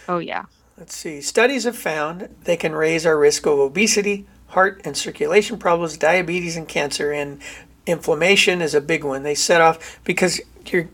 oh 0.09 0.19
yeah. 0.19 0.47
Let's 0.81 0.97
see. 0.97 1.21
Studies 1.21 1.65
have 1.65 1.77
found 1.77 2.35
they 2.45 2.57
can 2.57 2.75
raise 2.75 3.05
our 3.05 3.19
risk 3.19 3.45
of 3.45 3.59
obesity, 3.59 4.27
heart 4.47 4.81
and 4.83 4.97
circulation 4.97 5.59
problems, 5.59 5.99
diabetes, 5.99 6.57
and 6.57 6.67
cancer. 6.67 7.13
And 7.13 7.43
inflammation 7.85 8.63
is 8.63 8.75
a 8.75 8.81
big 8.81 9.05
one. 9.05 9.23
They 9.23 9.35
set 9.35 9.61
off 9.61 10.01
because 10.05 10.41
you're 10.65 10.89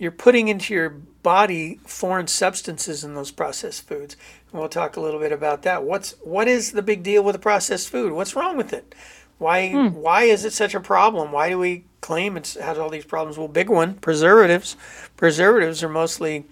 you're 0.00 0.10
putting 0.10 0.48
into 0.48 0.74
your 0.74 0.90
body 0.90 1.78
foreign 1.86 2.26
substances 2.26 3.04
in 3.04 3.14
those 3.14 3.30
processed 3.30 3.86
foods. 3.86 4.16
And 4.50 4.58
we'll 4.58 4.68
talk 4.68 4.96
a 4.96 5.00
little 5.00 5.20
bit 5.20 5.30
about 5.30 5.62
that. 5.62 5.84
What's 5.84 6.16
what 6.22 6.48
is 6.48 6.72
the 6.72 6.82
big 6.82 7.04
deal 7.04 7.22
with 7.22 7.34
the 7.34 7.38
processed 7.38 7.90
food? 7.90 8.12
What's 8.12 8.34
wrong 8.34 8.56
with 8.56 8.72
it? 8.72 8.96
Why 9.38 9.70
hmm. 9.70 9.94
why 9.94 10.24
is 10.24 10.44
it 10.44 10.52
such 10.52 10.74
a 10.74 10.80
problem? 10.80 11.30
Why 11.30 11.50
do 11.50 11.58
we 11.60 11.84
claim 12.00 12.36
it 12.36 12.56
has 12.60 12.78
all 12.78 12.90
these 12.90 13.04
problems? 13.04 13.38
Well, 13.38 13.46
big 13.46 13.70
one, 13.70 13.94
preservatives. 13.94 14.76
Preservatives 15.16 15.84
are 15.84 15.88
mostly 15.88 16.46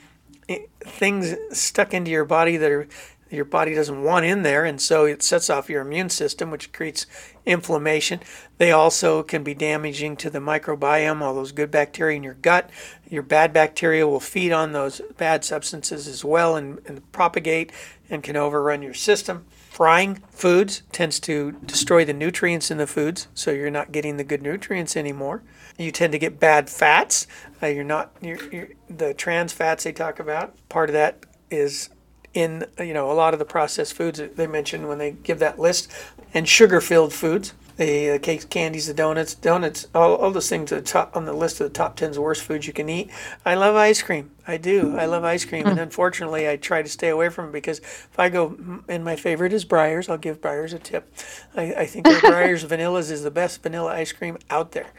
things 0.80 1.34
stuck 1.52 1.94
into 1.94 2.10
your 2.10 2.24
body 2.24 2.56
that 2.56 2.70
are 2.70 2.88
your 3.32 3.44
body 3.46 3.74
doesn't 3.74 4.02
want 4.02 4.26
in 4.26 4.42
there, 4.42 4.64
and 4.64 4.80
so 4.80 5.06
it 5.06 5.22
sets 5.22 5.48
off 5.48 5.70
your 5.70 5.80
immune 5.80 6.10
system, 6.10 6.50
which 6.50 6.70
creates 6.70 7.06
inflammation. 7.46 8.20
They 8.58 8.72
also 8.72 9.22
can 9.22 9.42
be 9.42 9.54
damaging 9.54 10.16
to 10.18 10.30
the 10.30 10.38
microbiome, 10.38 11.22
all 11.22 11.34
those 11.34 11.52
good 11.52 11.70
bacteria 11.70 12.16
in 12.16 12.22
your 12.22 12.34
gut. 12.34 12.68
Your 13.08 13.22
bad 13.22 13.52
bacteria 13.52 14.06
will 14.06 14.20
feed 14.20 14.52
on 14.52 14.72
those 14.72 15.00
bad 15.16 15.44
substances 15.44 16.06
as 16.06 16.24
well 16.24 16.56
and, 16.56 16.80
and 16.86 17.10
propagate 17.12 17.72
and 18.10 18.22
can 18.22 18.36
overrun 18.36 18.82
your 18.82 18.94
system. 18.94 19.46
Frying 19.70 20.16
foods 20.30 20.82
tends 20.92 21.18
to 21.20 21.52
destroy 21.64 22.04
the 22.04 22.12
nutrients 22.12 22.70
in 22.70 22.76
the 22.76 22.86
foods, 22.86 23.28
so 23.32 23.50
you're 23.50 23.70
not 23.70 23.92
getting 23.92 24.18
the 24.18 24.24
good 24.24 24.42
nutrients 24.42 24.94
anymore. 24.94 25.42
You 25.78 25.90
tend 25.90 26.12
to 26.12 26.18
get 26.18 26.38
bad 26.38 26.68
fats. 26.68 27.26
Uh, 27.62 27.66
you're 27.66 27.84
not 27.84 28.12
you're, 28.20 28.52
you're, 28.52 28.68
the 28.88 29.14
trans 29.14 29.52
fats 29.52 29.84
they 29.84 29.92
talk 29.92 30.18
about. 30.18 30.54
Part 30.68 30.90
of 30.90 30.94
that 30.94 31.24
is 31.50 31.90
in 32.34 32.66
you 32.78 32.94
know 32.94 33.10
a 33.10 33.14
lot 33.14 33.32
of 33.34 33.38
the 33.38 33.44
processed 33.44 33.94
foods 33.94 34.18
that 34.18 34.36
they 34.36 34.46
mention 34.46 34.88
when 34.88 34.98
they 34.98 35.12
give 35.12 35.38
that 35.38 35.58
list, 35.58 35.90
and 36.34 36.48
sugar-filled 36.48 37.12
foods. 37.12 37.54
The, 37.78 38.18
cakes, 38.18 38.44
candies, 38.44 38.86
the 38.86 38.94
donuts, 38.94 39.34
donuts, 39.34 39.88
all, 39.94 40.14
all 40.16 40.30
those 40.30 40.48
things 40.48 40.70
are 40.72 40.80
top 40.82 41.16
on 41.16 41.24
the 41.24 41.32
list 41.32 41.58
of 41.58 41.66
the 41.66 41.72
top 41.72 41.96
10 41.96 42.20
worst 42.20 42.42
foods 42.42 42.66
you 42.66 42.72
can 42.74 42.90
eat. 42.90 43.10
I 43.46 43.54
love 43.54 43.74
ice 43.74 44.02
cream. 44.02 44.30
I 44.46 44.58
do. 44.58 44.96
I 44.98 45.06
love 45.06 45.24
ice 45.24 45.46
cream, 45.46 45.66
and 45.66 45.78
hmm. 45.78 45.82
unfortunately, 45.82 46.48
I 46.48 46.56
try 46.56 46.82
to 46.82 46.88
stay 46.88 47.08
away 47.08 47.30
from 47.30 47.48
it 47.48 47.52
because 47.52 47.78
if 47.78 48.18
I 48.18 48.28
go, 48.28 48.82
and 48.88 49.02
my 49.02 49.16
favorite 49.16 49.54
is 49.54 49.64
Breyers. 49.64 50.10
I'll 50.10 50.18
give 50.18 50.42
Breyers 50.42 50.74
a 50.74 50.78
tip. 50.78 51.12
I, 51.56 51.74
I 51.74 51.86
think 51.86 52.06
Breyers 52.06 52.64
Vanillas 52.68 53.10
is 53.10 53.22
the 53.22 53.30
best 53.30 53.62
vanilla 53.62 53.94
ice 53.94 54.12
cream 54.12 54.36
out 54.50 54.72
there 54.72 54.92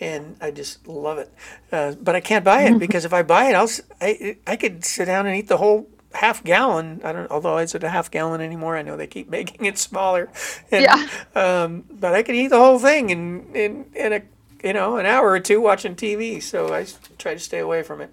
and 0.00 0.36
I 0.40 0.50
just 0.50 0.86
love 0.86 1.18
it. 1.18 1.32
Uh, 1.72 1.92
but 2.00 2.14
I 2.14 2.20
can't 2.20 2.44
buy 2.44 2.62
it 2.62 2.78
because 2.78 3.04
if 3.04 3.12
I 3.12 3.22
buy 3.22 3.50
it, 3.50 3.54
I'll 3.54 3.70
I, 4.00 4.36
I 4.46 4.56
could 4.56 4.84
sit 4.84 5.06
down 5.06 5.26
and 5.26 5.36
eat 5.36 5.48
the 5.48 5.56
whole 5.56 5.88
half 6.12 6.42
gallon. 6.44 7.00
I 7.04 7.12
don't. 7.12 7.30
Although 7.30 7.58
is 7.58 7.74
it 7.74 7.84
a 7.84 7.88
half 7.88 8.10
gallon 8.10 8.40
anymore? 8.40 8.76
I 8.76 8.82
know 8.82 8.96
they 8.96 9.06
keep 9.06 9.28
making 9.38 9.66
it 9.66 9.78
smaller. 9.78 10.28
And, 10.70 10.82
yeah. 10.82 11.08
Um, 11.34 11.84
but 11.90 12.14
I 12.14 12.22
could 12.22 12.34
eat 12.34 12.48
the 12.48 12.58
whole 12.58 12.78
thing 12.78 13.10
in 13.10 13.54
in 13.54 13.84
in 13.94 14.12
a 14.12 14.22
you 14.62 14.72
know 14.72 14.96
an 14.96 15.06
hour 15.06 15.30
or 15.30 15.40
two 15.40 15.60
watching 15.60 15.94
TV. 15.94 16.42
So 16.42 16.72
I 16.72 16.86
try 17.18 17.34
to 17.34 17.40
stay 17.40 17.58
away 17.58 17.82
from 17.82 18.00
it. 18.00 18.12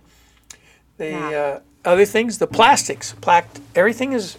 The 0.98 1.10
yeah. 1.10 1.30
uh, 1.30 1.60
other 1.84 2.06
things, 2.06 2.38
the 2.38 2.48
plastics, 2.48 3.13
plaque, 3.20 3.48
everything 3.75 4.13
is 4.13 4.38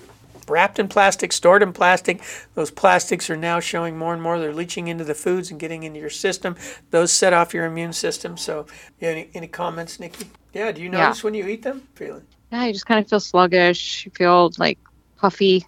wrapped 0.49 0.79
in 0.79 0.89
plastic, 0.89 1.33
stored 1.33 1.63
in 1.63 1.73
plastic. 1.73 2.23
Those 2.55 2.71
plastics 2.71 3.29
are 3.31 3.37
now 3.37 3.61
showing 3.61 3.97
more 3.97 4.13
and 4.13 4.23
more. 4.23 4.39
They're 4.39 4.53
leaching 4.53 4.89
into 4.89 5.05
the 5.05 5.15
foods 5.15 5.51
and 5.51 5.61
getting 5.61 5.83
into 5.83 6.01
your 6.01 6.11
system. 6.11 6.57
Those 6.91 7.13
set 7.13 7.33
off 7.33 7.55
your 7.55 7.65
immune 7.65 7.93
system. 7.93 8.37
So, 8.37 8.67
any, 9.01 9.29
any 9.35 9.49
comments, 9.49 10.01
Nikki? 10.01 10.27
Yeah, 10.53 10.73
do 10.73 10.83
you 10.83 10.89
notice 10.89 11.19
yeah. 11.19 11.25
when 11.25 11.35
you 11.35 11.47
eat 11.47 11.63
them? 11.63 11.87
Feeling? 11.95 12.27
Yeah, 12.53 12.65
you 12.65 12.73
just 12.73 12.87
kind 12.87 13.01
of 13.01 13.09
feel 13.09 13.21
sluggish. 13.21 14.07
You 14.07 14.13
feel 14.13 14.53
like 14.59 14.79
puffy. 15.17 15.67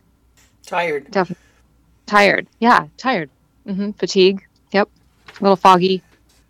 Tired. 0.65 1.11
Definitely. 1.11 1.45
Tired. 2.07 2.47
Yeah, 2.59 2.87
tired. 2.97 3.31
Mm-hmm. 3.67 3.93
Fatigue. 3.93 4.47
Yep. 4.73 4.89
A 5.29 5.43
little 5.43 5.57
foggy. 5.57 6.03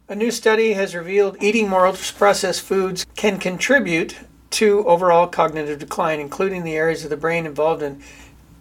A 0.09 0.15
new 0.15 0.31
study 0.31 0.73
has 0.73 0.95
revealed 0.95 1.37
eating 1.43 1.69
more 1.69 1.87
ultra 1.87 2.17
processed 2.17 2.63
foods 2.63 3.05
can 3.15 3.39
contribute 3.39 4.17
to 4.59 4.85
overall 4.89 5.29
cognitive 5.29 5.79
decline, 5.79 6.19
including 6.19 6.65
the 6.65 6.75
areas 6.75 7.05
of 7.05 7.11
the 7.11 7.17
brain 7.17 7.47
involved 7.47 7.81
in 7.81 8.03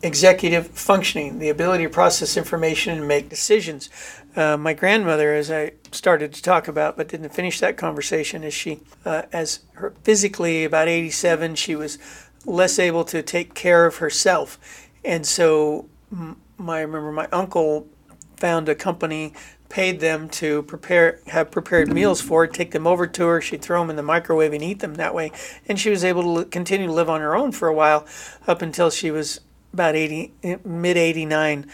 executive 0.03 0.67
functioning, 0.67 1.39
the 1.39 1.49
ability 1.49 1.85
to 1.85 1.89
process 1.89 2.37
information 2.37 2.99
and 2.99 3.07
make 3.07 3.29
decisions. 3.29 3.89
Uh, 4.35 4.55
my 4.55 4.73
grandmother, 4.73 5.33
as 5.33 5.49
I 5.49 5.71
started 5.91 6.33
to 6.35 6.43
talk 6.43 6.67
about, 6.67 6.97
but 6.97 7.07
didn't 7.07 7.33
finish 7.33 7.59
that 7.61 7.77
conversation, 7.77 8.43
is 8.43 8.53
she, 8.53 8.81
uh, 9.05 9.23
as 9.33 9.61
her 9.73 9.91
physically 10.03 10.63
about 10.63 10.87
87, 10.87 11.55
she 11.55 11.75
was 11.75 11.97
less 12.45 12.77
able 12.77 13.03
to 13.05 13.23
take 13.23 13.55
care 13.55 13.87
of 13.87 13.95
herself, 13.95 14.59
and 15.03 15.25
so 15.25 15.89
I 16.13 16.81
remember 16.81 17.11
my 17.11 17.27
uncle 17.31 17.87
found 18.35 18.69
a 18.69 18.75
company 18.75 19.33
paid 19.69 19.99
them 19.99 20.29
to 20.29 20.63
prepare 20.63 21.19
have 21.27 21.51
prepared 21.51 21.91
meals 21.91 22.21
for 22.21 22.45
her, 22.45 22.51
take 22.51 22.71
them 22.71 22.87
over 22.87 23.05
to 23.07 23.27
her. 23.27 23.41
She'd 23.41 23.61
throw 23.61 23.81
them 23.81 23.89
in 23.89 23.95
the 23.95 24.03
microwave 24.03 24.53
and 24.53 24.63
eat 24.63 24.79
them 24.79 24.95
that 24.95 25.13
way. 25.13 25.31
And 25.67 25.79
she 25.79 25.89
was 25.89 26.03
able 26.03 26.35
to 26.37 26.45
continue 26.45 26.87
to 26.87 26.93
live 26.93 27.09
on 27.09 27.21
her 27.21 27.35
own 27.35 27.51
for 27.51 27.67
a 27.67 27.73
while 27.73 28.05
up 28.47 28.61
until 28.61 28.89
she 28.89 29.11
was 29.11 29.41
about 29.73 29.95
80, 29.95 30.33
mid 30.63 30.97
89. 30.97 31.65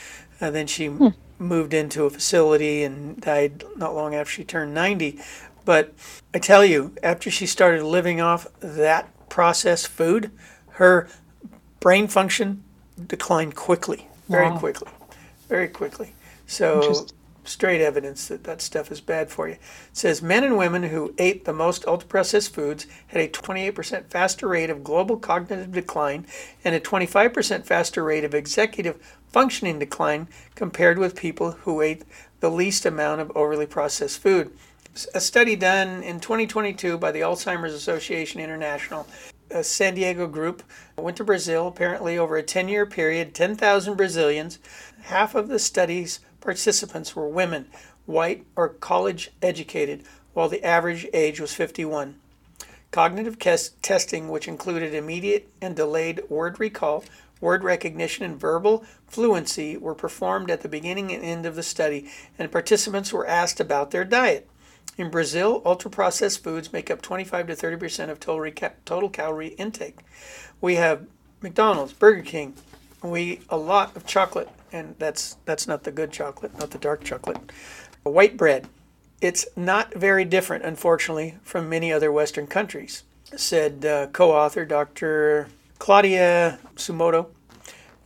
Uh, 0.41 0.51
then 0.51 0.67
she 0.67 0.87
hmm. 0.87 1.09
moved 1.39 1.73
into 1.73 2.05
a 2.05 2.09
facility 2.09 2.83
and 2.83 3.21
died 3.21 3.63
not 3.77 3.95
long 3.95 4.15
after 4.15 4.31
she 4.31 4.43
turned 4.43 4.73
90. 4.73 5.19
But 5.65 5.93
I 6.33 6.39
tell 6.39 6.65
you, 6.65 6.93
after 7.01 7.31
she 7.31 7.45
started 7.45 7.83
living 7.83 8.19
off 8.19 8.47
that 8.59 9.07
processed 9.29 9.87
food, 9.87 10.31
her 10.71 11.07
brain 11.79 12.07
function 12.07 12.63
declined 13.07 13.55
quickly, 13.55 14.07
very 14.27 14.49
wow. 14.49 14.57
quickly, 14.57 14.91
very 15.47 15.67
quickly. 15.67 16.13
So 16.47 17.07
straight 17.43 17.81
evidence 17.81 18.27
that 18.27 18.43
that 18.43 18.61
stuff 18.61 18.91
is 18.91 19.01
bad 19.01 19.29
for 19.29 19.47
you. 19.47 19.53
It 19.53 19.59
says 19.93 20.21
men 20.21 20.43
and 20.43 20.57
women 20.57 20.83
who 20.83 21.13
ate 21.17 21.45
the 21.45 21.53
most 21.53 21.85
ultra 21.87 22.07
processed 22.07 22.53
foods 22.53 22.87
had 23.07 23.21
a 23.21 23.27
28% 23.27 24.05
faster 24.09 24.47
rate 24.47 24.69
of 24.69 24.83
global 24.83 25.17
cognitive 25.17 25.71
decline 25.71 26.25
and 26.63 26.73
a 26.75 26.79
25% 26.79 27.65
faster 27.65 28.03
rate 28.03 28.23
of 28.23 28.33
executive 28.33 28.97
functioning 29.27 29.79
decline 29.79 30.27
compared 30.55 30.97
with 30.97 31.15
people 31.15 31.51
who 31.51 31.81
ate 31.81 32.03
the 32.39 32.51
least 32.51 32.85
amount 32.85 33.21
of 33.21 33.31
overly 33.35 33.65
processed 33.65 34.19
food. 34.19 34.51
A 35.15 35.19
study 35.19 35.55
done 35.55 36.03
in 36.03 36.19
2022 36.19 36.99
by 36.99 37.11
the 37.11 37.21
Alzheimer's 37.21 37.73
Association 37.73 38.39
International 38.39 39.07
a 39.53 39.63
San 39.63 39.93
Diego 39.93 40.27
group 40.27 40.63
went 40.97 41.17
to 41.17 41.23
Brazil, 41.23 41.67
apparently 41.67 42.17
over 42.17 42.35
a 42.37 42.43
10 42.43 42.67
year 42.67 42.85
period, 42.85 43.33
10,000 43.33 43.95
Brazilians. 43.95 44.59
Half 45.03 45.35
of 45.35 45.47
the 45.47 45.59
study's 45.59 46.19
participants 46.43 47.15
were 47.15 47.27
women, 47.27 47.67
white 48.05 48.45
or 48.55 48.69
college 48.69 49.31
educated, 49.41 50.03
while 50.33 50.49
the 50.49 50.63
average 50.63 51.07
age 51.13 51.39
was 51.39 51.53
51. 51.53 52.19
Cognitive 52.91 53.39
testing, 53.81 54.29
which 54.29 54.47
included 54.47 54.93
immediate 54.93 55.49
and 55.61 55.75
delayed 55.75 56.21
word 56.29 56.59
recall, 56.59 57.03
word 57.41 57.63
recognition, 57.63 58.23
and 58.23 58.39
verbal 58.39 58.85
fluency, 59.07 59.77
were 59.77 59.95
performed 59.95 60.51
at 60.51 60.61
the 60.61 60.69
beginning 60.69 61.11
and 61.11 61.23
end 61.23 61.45
of 61.45 61.55
the 61.55 61.63
study, 61.63 62.09
and 62.37 62.51
participants 62.51 63.11
were 63.11 63.25
asked 63.25 63.59
about 63.59 63.91
their 63.91 64.05
diet. 64.05 64.47
In 64.97 65.09
Brazil, 65.09 65.61
ultra 65.65 65.89
processed 65.89 66.43
foods 66.43 66.71
make 66.71 66.91
up 66.91 67.01
25 67.01 67.47
to 67.47 67.55
30 67.55 67.77
percent 67.77 68.11
of 68.11 68.19
total, 68.19 68.69
total 68.85 69.09
calorie 69.09 69.55
intake. 69.57 69.99
We 70.61 70.75
have 70.75 71.07
McDonald's, 71.41 71.93
Burger 71.93 72.21
King, 72.21 72.53
we 73.01 73.23
eat 73.23 73.41
a 73.49 73.57
lot 73.57 73.95
of 73.95 74.05
chocolate 74.05 74.49
and 74.73 74.95
that's 74.97 75.37
that's 75.45 75.67
not 75.67 75.83
the 75.83 75.91
good 75.91 76.11
chocolate, 76.11 76.57
not 76.57 76.71
the 76.71 76.77
dark 76.79 77.03
chocolate. 77.03 77.37
White 78.03 78.35
bread. 78.35 78.67
It's 79.21 79.47
not 79.55 79.93
very 79.93 80.25
different, 80.25 80.65
unfortunately, 80.65 81.35
from 81.43 81.69
many 81.69 81.93
other 81.93 82.11
Western 82.11 82.47
countries, 82.47 83.03
said 83.37 83.85
uh, 83.85 84.07
co-author 84.07 84.65
Dr. 84.65 85.47
Claudia 85.79 86.59
Suemoto, 86.75 87.27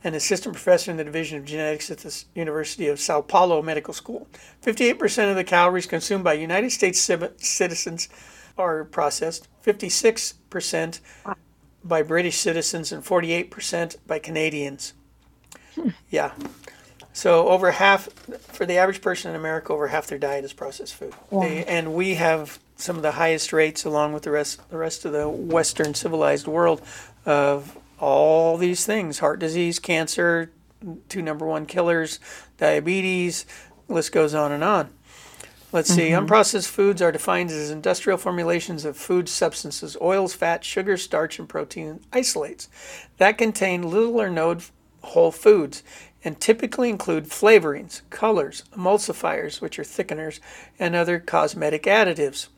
an 0.04 0.14
assistant 0.14 0.54
professor 0.54 0.92
in 0.92 0.96
the 0.96 1.02
Division 1.02 1.38
of 1.38 1.44
Genetics 1.44 1.90
at 1.90 1.98
the 1.98 2.24
University 2.36 2.86
of 2.86 3.00
Sao 3.00 3.20
Paulo 3.20 3.62
Medical 3.62 3.92
School. 3.92 4.28
58% 4.64 5.30
of 5.30 5.34
the 5.34 5.42
calories 5.42 5.86
consumed 5.86 6.22
by 6.22 6.34
United 6.34 6.70
States 6.70 7.00
citizens 7.00 8.08
are 8.56 8.84
processed, 8.84 9.48
56% 9.64 11.00
by 11.82 12.02
British 12.02 12.36
citizens, 12.36 12.92
and 12.92 13.02
48% 13.02 13.96
by 14.06 14.20
Canadians. 14.20 14.92
Yeah. 16.10 16.32
So 17.12 17.48
over 17.48 17.72
half, 17.72 18.08
for 18.52 18.64
the 18.64 18.76
average 18.76 19.00
person 19.00 19.30
in 19.30 19.36
America, 19.36 19.72
over 19.72 19.88
half 19.88 20.06
their 20.06 20.18
diet 20.18 20.44
is 20.44 20.52
processed 20.52 20.94
food. 20.94 21.14
Wow. 21.30 21.42
They, 21.42 21.64
and 21.64 21.94
we 21.94 22.14
have 22.14 22.60
some 22.76 22.96
of 22.96 23.02
the 23.02 23.12
highest 23.12 23.52
rates, 23.52 23.84
along 23.84 24.12
with 24.12 24.22
the 24.22 24.30
rest, 24.30 24.70
the 24.70 24.78
rest 24.78 25.04
of 25.04 25.12
the 25.12 25.28
Western 25.28 25.94
civilized 25.94 26.46
world, 26.46 26.80
of 27.26 27.76
all 27.98 28.56
these 28.56 28.86
things: 28.86 29.18
heart 29.18 29.40
disease, 29.40 29.80
cancer, 29.80 30.52
two 31.08 31.22
number 31.22 31.44
one 31.44 31.66
killers, 31.66 32.20
diabetes. 32.56 33.46
List 33.88 34.12
goes 34.12 34.34
on 34.34 34.52
and 34.52 34.62
on. 34.62 34.90
Let's 35.72 35.90
see. 35.90 36.10
Mm-hmm. 36.10 36.26
Unprocessed 36.26 36.68
foods 36.68 37.02
are 37.02 37.12
defined 37.12 37.50
as 37.50 37.70
industrial 37.70 38.16
formulations 38.16 38.84
of 38.84 38.96
food 38.96 39.28
substances, 39.28 39.96
oils, 40.00 40.34
fat, 40.34 40.64
sugar, 40.64 40.96
starch, 40.96 41.38
and 41.38 41.48
protein 41.48 42.00
isolates 42.12 42.68
that 43.18 43.36
contain 43.36 43.82
little 43.82 44.20
or 44.20 44.30
no 44.30 44.56
whole 45.02 45.32
foods 45.32 45.82
and 46.24 46.40
typically 46.40 46.88
include 46.88 47.24
flavorings, 47.24 48.02
colors, 48.10 48.64
emulsifiers, 48.72 49.60
which 49.60 49.78
are 49.78 49.84
thickeners, 49.84 50.40
and 50.78 50.94
other 50.94 51.18
cosmetic 51.18 51.84
additives. 51.84 52.48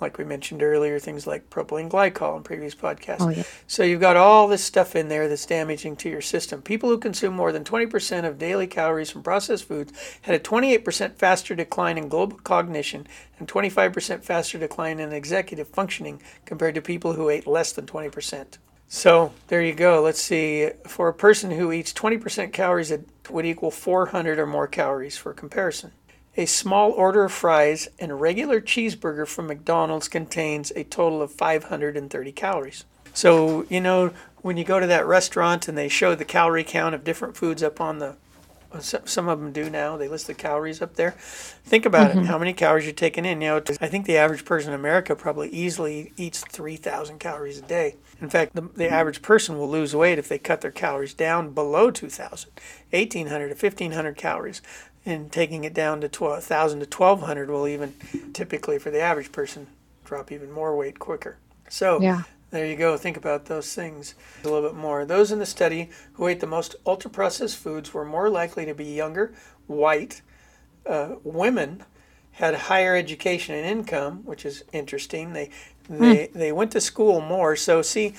Like 0.00 0.18
we 0.18 0.24
mentioned 0.24 0.62
earlier, 0.62 0.98
things 0.98 1.26
like 1.28 1.48
propylene 1.48 1.88
glycol 1.88 2.36
in 2.36 2.42
previous 2.42 2.74
podcasts. 2.74 3.20
Oh, 3.20 3.28
yeah. 3.28 3.44
So 3.68 3.84
you've 3.84 4.00
got 4.00 4.16
all 4.16 4.48
this 4.48 4.64
stuff 4.64 4.96
in 4.96 5.08
there 5.08 5.28
that's 5.28 5.46
damaging 5.46 5.94
to 5.96 6.08
your 6.08 6.20
system. 6.20 6.60
People 6.60 6.88
who 6.88 6.98
consume 6.98 7.34
more 7.34 7.52
than 7.52 7.62
20% 7.62 8.24
of 8.24 8.38
daily 8.38 8.66
calories 8.66 9.10
from 9.10 9.22
processed 9.22 9.64
foods 9.64 9.92
had 10.22 10.34
a 10.34 10.40
28% 10.40 11.14
faster 11.16 11.54
decline 11.54 11.98
in 11.98 12.08
global 12.08 12.36
cognition 12.38 13.06
and 13.38 13.46
25% 13.46 14.24
faster 14.24 14.58
decline 14.58 14.98
in 14.98 15.12
executive 15.12 15.68
functioning 15.68 16.20
compared 16.46 16.74
to 16.74 16.82
people 16.82 17.12
who 17.12 17.28
ate 17.28 17.46
less 17.46 17.72
than 17.72 17.86
20%. 17.86 18.58
So 18.94 19.32
there 19.48 19.62
you 19.62 19.72
go. 19.72 20.02
Let's 20.02 20.20
see. 20.20 20.68
For 20.86 21.08
a 21.08 21.14
person 21.14 21.50
who 21.50 21.72
eats 21.72 21.94
20% 21.94 22.52
calories, 22.52 22.90
it 22.90 23.08
would 23.30 23.46
equal 23.46 23.70
400 23.70 24.38
or 24.38 24.46
more 24.46 24.66
calories 24.66 25.16
for 25.16 25.32
comparison. 25.32 25.92
A 26.36 26.44
small 26.44 26.92
order 26.92 27.24
of 27.24 27.32
fries 27.32 27.88
and 27.98 28.12
a 28.12 28.14
regular 28.14 28.60
cheeseburger 28.60 29.26
from 29.26 29.46
McDonald's 29.46 30.08
contains 30.08 30.72
a 30.72 30.84
total 30.84 31.22
of 31.22 31.32
530 31.32 32.32
calories. 32.32 32.84
So, 33.14 33.64
you 33.70 33.80
know, 33.80 34.12
when 34.42 34.58
you 34.58 34.64
go 34.64 34.78
to 34.78 34.86
that 34.86 35.06
restaurant 35.06 35.68
and 35.68 35.78
they 35.78 35.88
show 35.88 36.14
the 36.14 36.26
calorie 36.26 36.62
count 36.62 36.94
of 36.94 37.02
different 37.02 37.34
foods 37.34 37.62
up 37.62 37.80
on 37.80 37.98
the 37.98 38.18
some 38.80 39.28
of 39.28 39.40
them 39.40 39.52
do 39.52 39.68
now. 39.68 39.96
They 39.96 40.08
list 40.08 40.26
the 40.26 40.34
calories 40.34 40.80
up 40.80 40.94
there. 40.94 41.12
Think 41.64 41.86
about 41.86 42.10
mm-hmm. 42.10 42.20
it. 42.20 42.26
How 42.26 42.38
many 42.38 42.52
calories 42.52 42.84
you're 42.84 42.94
taking 42.94 43.24
in? 43.24 43.40
You 43.40 43.48
know, 43.48 43.62
I 43.80 43.88
think 43.88 44.06
the 44.06 44.16
average 44.16 44.44
person 44.44 44.72
in 44.72 44.78
America 44.78 45.14
probably 45.14 45.48
easily 45.50 46.12
eats 46.16 46.44
3,000 46.48 47.18
calories 47.18 47.58
a 47.58 47.62
day. 47.62 47.96
In 48.20 48.30
fact, 48.30 48.54
the, 48.54 48.62
the 48.62 48.90
average 48.90 49.22
person 49.22 49.58
will 49.58 49.68
lose 49.68 49.94
weight 49.94 50.18
if 50.18 50.28
they 50.28 50.38
cut 50.38 50.60
their 50.60 50.70
calories 50.70 51.14
down 51.14 51.52
below 51.52 51.90
2,000, 51.90 52.50
1,800 52.90 53.48
to 53.48 53.66
1,500 53.66 54.16
calories. 54.16 54.62
And 55.04 55.32
taking 55.32 55.64
it 55.64 55.74
down 55.74 56.00
to 56.00 56.06
1,000 56.06 56.78
to 56.78 56.86
1,200 56.86 57.50
will 57.50 57.66
even 57.66 57.94
typically, 58.32 58.78
for 58.78 58.90
the 58.90 59.00
average 59.00 59.32
person, 59.32 59.66
drop 60.04 60.30
even 60.30 60.52
more 60.52 60.76
weight 60.76 60.98
quicker. 60.98 61.38
So 61.68 62.00
yeah. 62.00 62.22
There 62.52 62.66
you 62.66 62.76
go. 62.76 62.98
Think 62.98 63.16
about 63.16 63.46
those 63.46 63.74
things 63.74 64.14
a 64.44 64.48
little 64.48 64.68
bit 64.68 64.76
more. 64.76 65.06
Those 65.06 65.32
in 65.32 65.38
the 65.38 65.46
study 65.46 65.88
who 66.12 66.28
ate 66.28 66.40
the 66.40 66.46
most 66.46 66.76
ultra 66.84 67.10
processed 67.10 67.56
foods 67.56 67.94
were 67.94 68.04
more 68.04 68.28
likely 68.28 68.66
to 68.66 68.74
be 68.74 68.84
younger, 68.84 69.32
white. 69.66 70.20
Uh, 70.84 71.14
women 71.24 71.82
had 72.32 72.54
higher 72.54 72.94
education 72.94 73.54
and 73.54 73.64
income, 73.64 74.22
which 74.26 74.44
is 74.44 74.64
interesting. 74.70 75.32
They 75.32 75.48
they 75.88 76.28
mm. 76.28 76.32
they 76.34 76.52
went 76.52 76.72
to 76.72 76.80
school 76.82 77.22
more. 77.22 77.56
So 77.56 77.80
see, 77.80 78.14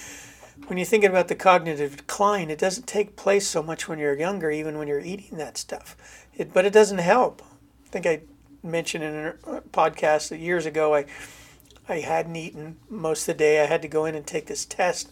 when 0.66 0.80
you're 0.80 0.86
thinking 0.86 1.12
about 1.12 1.28
the 1.28 1.36
cognitive 1.36 1.98
decline, 1.98 2.50
it 2.50 2.58
doesn't 2.58 2.88
take 2.88 3.16
place 3.16 3.48
so 3.48 3.62
much 3.62 3.88
when 3.88 4.00
you're 4.00 4.18
younger, 4.18 4.50
even 4.50 4.80
when 4.80 4.88
you're 4.88 5.00
eating 5.00 5.38
that 5.38 5.60
stuff. 5.60 6.26
It, 6.36 6.52
but 6.52 6.66
it 6.66 6.74
doesn't 6.74 6.98
help. 6.98 7.44
I 7.86 7.90
think 7.90 8.08
I 8.08 8.22
mentioned 8.64 9.04
in 9.04 9.16
a 9.44 9.62
podcast 9.62 10.30
that 10.30 10.40
years 10.40 10.66
ago 10.66 10.96
I 10.96 11.06
I 11.88 12.00
hadn't 12.00 12.36
eaten 12.36 12.78
most 12.90 13.22
of 13.22 13.38
the 13.38 13.40
day. 13.40 13.62
I 13.62 13.66
had 13.66 13.82
to 13.82 13.88
go 13.88 14.06
in 14.06 14.16
and 14.16 14.26
take 14.26 14.48
this 14.48 14.66
test, 14.66 15.12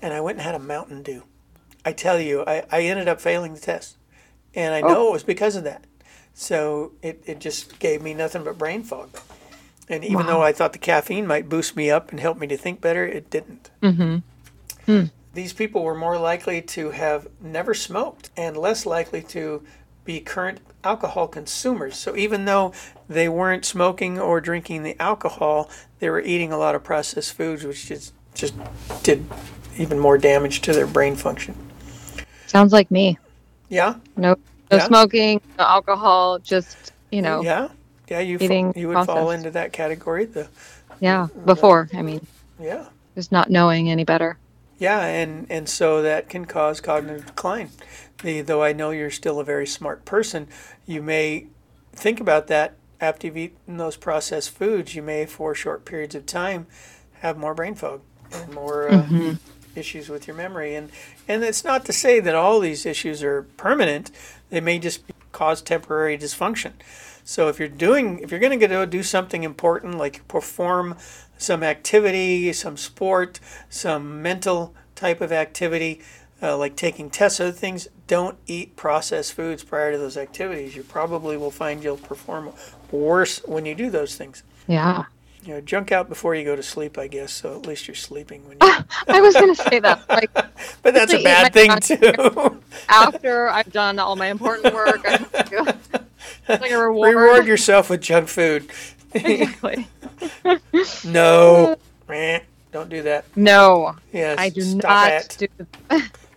and 0.00 0.14
I 0.14 0.20
went 0.20 0.38
and 0.38 0.46
had 0.46 0.54
a 0.54 0.60
Mountain 0.60 1.02
Dew. 1.02 1.24
I 1.84 1.92
tell 1.92 2.20
you, 2.20 2.42
I, 2.46 2.64
I 2.70 2.82
ended 2.82 3.08
up 3.08 3.20
failing 3.20 3.54
the 3.54 3.60
test. 3.60 3.96
And 4.54 4.74
I 4.74 4.80
know 4.80 5.06
oh. 5.06 5.08
it 5.08 5.12
was 5.12 5.22
because 5.22 5.54
of 5.54 5.64
that. 5.64 5.84
So 6.34 6.92
it, 7.02 7.22
it 7.26 7.38
just 7.38 7.78
gave 7.78 8.02
me 8.02 8.14
nothing 8.14 8.42
but 8.42 8.58
brain 8.58 8.82
fog. 8.82 9.10
And 9.88 10.04
even 10.04 10.18
wow. 10.18 10.26
though 10.26 10.42
I 10.42 10.52
thought 10.52 10.72
the 10.72 10.78
caffeine 10.78 11.26
might 11.26 11.48
boost 11.48 11.76
me 11.76 11.90
up 11.90 12.10
and 12.10 12.18
help 12.18 12.38
me 12.38 12.46
to 12.48 12.56
think 12.56 12.80
better, 12.80 13.06
it 13.06 13.30
didn't. 13.30 13.70
Mm-hmm. 13.82 14.16
Hmm. 14.86 15.04
These 15.32 15.52
people 15.52 15.84
were 15.84 15.94
more 15.94 16.18
likely 16.18 16.62
to 16.62 16.90
have 16.90 17.28
never 17.40 17.74
smoked 17.74 18.30
and 18.36 18.56
less 18.56 18.86
likely 18.86 19.22
to 19.22 19.62
be 20.04 20.20
current 20.20 20.60
alcohol 20.82 21.28
consumers. 21.28 21.96
So 21.96 22.16
even 22.16 22.46
though 22.46 22.72
they 23.08 23.28
weren't 23.28 23.64
smoking 23.64 24.18
or 24.18 24.40
drinking 24.40 24.82
the 24.82 25.00
alcohol, 25.00 25.70
they 25.98 26.10
were 26.10 26.20
eating 26.20 26.52
a 26.52 26.58
lot 26.58 26.74
of 26.74 26.84
processed 26.84 27.32
foods, 27.34 27.64
which 27.64 27.86
just 27.86 28.12
just 28.34 28.54
did 29.02 29.24
even 29.78 29.98
more 29.98 30.18
damage 30.18 30.60
to 30.62 30.72
their 30.72 30.86
brain 30.86 31.16
function. 31.16 31.54
Sounds 32.46 32.72
like 32.72 32.90
me. 32.90 33.18
Yeah. 33.68 33.96
No, 34.16 34.36
no 34.70 34.76
yeah. 34.76 34.86
smoking, 34.86 35.40
no 35.58 35.64
alcohol, 35.64 36.38
just 36.38 36.92
you 37.10 37.22
know. 37.22 37.42
Yeah, 37.42 37.68
yeah. 38.08 38.20
You 38.20 38.38
eating 38.40 38.72
fa- 38.72 38.80
you 38.80 38.88
would 38.88 38.94
processed. 38.94 39.16
fall 39.16 39.30
into 39.30 39.50
that 39.52 39.72
category. 39.72 40.26
The 40.26 40.48
yeah 41.00 41.28
before 41.44 41.88
I 41.94 42.02
mean. 42.02 42.26
Yeah. 42.60 42.86
Just 43.14 43.32
not 43.32 43.50
knowing 43.50 43.90
any 43.90 44.04
better. 44.04 44.38
Yeah, 44.78 45.00
and 45.04 45.46
and 45.50 45.68
so 45.68 46.02
that 46.02 46.28
can 46.28 46.44
cause 46.44 46.80
cognitive 46.80 47.26
decline. 47.26 47.70
The, 48.22 48.42
though 48.42 48.62
I 48.62 48.72
know 48.72 48.90
you're 48.90 49.10
still 49.10 49.40
a 49.40 49.44
very 49.44 49.66
smart 49.66 50.04
person, 50.04 50.48
you 50.86 51.02
may 51.02 51.46
think 51.92 52.20
about 52.20 52.46
that 52.48 52.74
after 53.00 53.26
you've 53.26 53.36
eaten 53.36 53.76
those 53.76 53.96
processed 53.96 54.50
foods. 54.50 54.94
You 54.94 55.02
may, 55.02 55.26
for 55.26 55.54
short 55.54 55.84
periods 55.84 56.14
of 56.14 56.26
time, 56.26 56.66
have 57.20 57.36
more 57.36 57.54
brain 57.54 57.74
fog 57.74 58.00
and 58.32 58.52
more 58.52 58.88
uh, 58.88 59.02
mm-hmm. 59.02 59.32
issues 59.78 60.08
with 60.08 60.26
your 60.26 60.36
memory. 60.36 60.74
And 60.74 60.90
and 61.28 61.42
it's 61.44 61.64
not 61.64 61.84
to 61.86 61.92
say 61.92 62.20
that 62.20 62.34
all 62.34 62.60
these 62.60 62.86
issues 62.86 63.22
are 63.22 63.42
permanent. 63.56 64.10
They 64.50 64.60
may 64.60 64.78
just 64.78 65.02
cause 65.32 65.60
temporary 65.60 66.16
dysfunction. 66.16 66.72
So 67.24 67.48
if 67.48 67.58
you're 67.58 67.68
doing, 67.68 68.20
if 68.20 68.30
you're 68.30 68.40
going 68.40 68.58
to 68.58 68.68
go 68.68 68.86
do 68.86 69.02
something 69.02 69.42
important, 69.42 69.98
like 69.98 70.26
perform 70.28 70.96
some 71.36 71.62
activity, 71.64 72.52
some 72.52 72.76
sport, 72.76 73.40
some 73.68 74.22
mental 74.22 74.74
type 74.94 75.20
of 75.20 75.32
activity, 75.32 76.00
uh, 76.40 76.56
like 76.56 76.76
taking 76.76 77.10
tests, 77.10 77.40
other 77.40 77.50
things, 77.50 77.88
don't 78.06 78.38
eat 78.46 78.76
processed 78.76 79.32
foods 79.32 79.64
prior 79.64 79.92
to 79.92 79.98
those 79.98 80.16
activities. 80.16 80.76
You 80.76 80.84
probably 80.84 81.36
will 81.36 81.50
find 81.50 81.82
you'll 81.82 81.96
perform 81.96 82.52
worse 82.90 83.38
when 83.44 83.66
you 83.66 83.74
do 83.74 83.90
those 83.90 84.16
things. 84.16 84.42
Yeah. 84.66 85.04
You 85.44 85.54
know, 85.54 85.60
junk 85.60 85.92
out 85.92 86.08
before 86.08 86.34
you 86.34 86.44
go 86.44 86.56
to 86.56 86.62
sleep, 86.62 86.98
I 86.98 87.06
guess. 87.06 87.32
So 87.32 87.54
at 87.54 87.66
least 87.66 87.86
you're 87.86 87.94
sleeping 87.94 88.42
when 88.48 88.58
you. 88.60 88.84
I 89.08 89.20
was 89.20 89.34
going 89.34 89.54
to 89.54 89.62
say 89.62 89.78
that. 89.78 90.08
Like, 90.08 90.32
but 90.82 90.92
that's 90.92 91.12
a 91.12 91.22
bad 91.22 91.52
thing 91.52 91.78
too. 91.78 92.60
After 92.88 93.48
I've 93.48 93.72
done 93.72 94.00
all 94.00 94.16
my 94.16 94.26
important 94.26 94.74
work, 94.74 95.04
like 96.48 96.70
a 96.72 96.78
reward. 96.78 97.14
Reward 97.14 97.46
yourself 97.46 97.90
with 97.90 98.00
junk 98.00 98.28
food. 98.28 98.68
exactly. 99.14 99.86
no, 101.04 101.76
don't 102.72 102.90
do 102.90 103.02
that. 103.02 103.24
No. 103.36 103.96
Yes. 104.12 104.38
I 104.40 104.48
do 104.48 104.74
not 104.74 105.12
it. 105.12 105.36
do. 105.38 105.66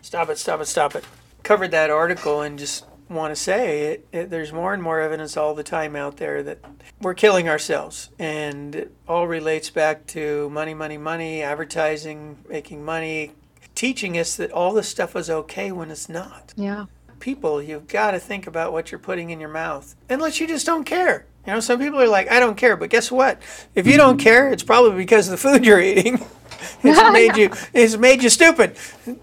stop 0.04 0.30
it! 0.30 0.38
Stop 0.38 0.62
it! 0.62 0.68
Stop 0.68 0.96
it! 0.96 1.04
Covered 1.42 1.72
that 1.72 1.90
article 1.90 2.42
and 2.42 2.60
just 2.60 2.86
want 3.10 3.32
to 3.32 3.36
say 3.36 3.82
it, 3.92 4.08
it, 4.12 4.30
there's 4.30 4.54
more 4.54 4.74
and 4.74 4.84
more 4.84 5.00
evidence 5.00 5.36
all 5.36 5.56
the 5.56 5.64
time 5.64 5.96
out 5.96 6.18
there 6.18 6.44
that 6.44 6.60
we're 7.02 7.14
killing 7.14 7.50
ourselves 7.50 8.10
and 8.20 8.76
it 8.76 8.94
all 9.08 9.28
relates 9.28 9.70
back 9.70 10.06
to 10.06 10.50
money 10.52 10.74
money 10.74 10.98
money 10.98 11.42
advertising 11.42 12.38
making 12.48 12.86
money 12.86 13.32
teaching 13.74 14.18
us 14.18 14.36
that 14.36 14.52
all 14.52 14.74
this 14.74 14.88
stuff 14.88 15.16
is 15.16 15.30
okay 15.30 15.72
when 15.72 15.90
it's 15.90 16.08
not 16.08 16.54
yeah 16.56 16.86
people, 17.20 17.62
you've 17.62 17.88
got 17.88 18.12
to 18.12 18.20
think 18.20 18.48
about 18.48 18.72
what 18.72 18.92
you're 18.92 19.00
putting 19.00 19.30
in 19.30 19.40
your 19.40 19.50
mouth. 19.50 19.96
Unless 20.10 20.40
you 20.40 20.48
just 20.48 20.66
don't 20.66 20.84
care. 20.84 21.26
You 21.46 21.54
know, 21.54 21.60
some 21.60 21.80
people 21.80 22.00
are 22.00 22.08
like, 22.08 22.30
I 22.32 22.40
don't 22.40 22.56
care. 22.56 22.76
But 22.76 22.90
guess 22.90 23.12
what? 23.12 23.42
If 23.76 23.88
you 23.88 23.98
don't 23.98 24.18
care, 24.18 24.52
it's 24.52 24.64
probably 24.64 24.98
because 24.98 25.28
of 25.28 25.32
the 25.32 25.38
food 25.38 25.66
you're 25.66 25.82
eating. 25.82 26.16
it's 26.84 27.12
made 27.14 27.38
you 27.38 27.52
it's 27.74 27.98
made 27.98 28.24
you 28.24 28.30
stupid 28.30 28.76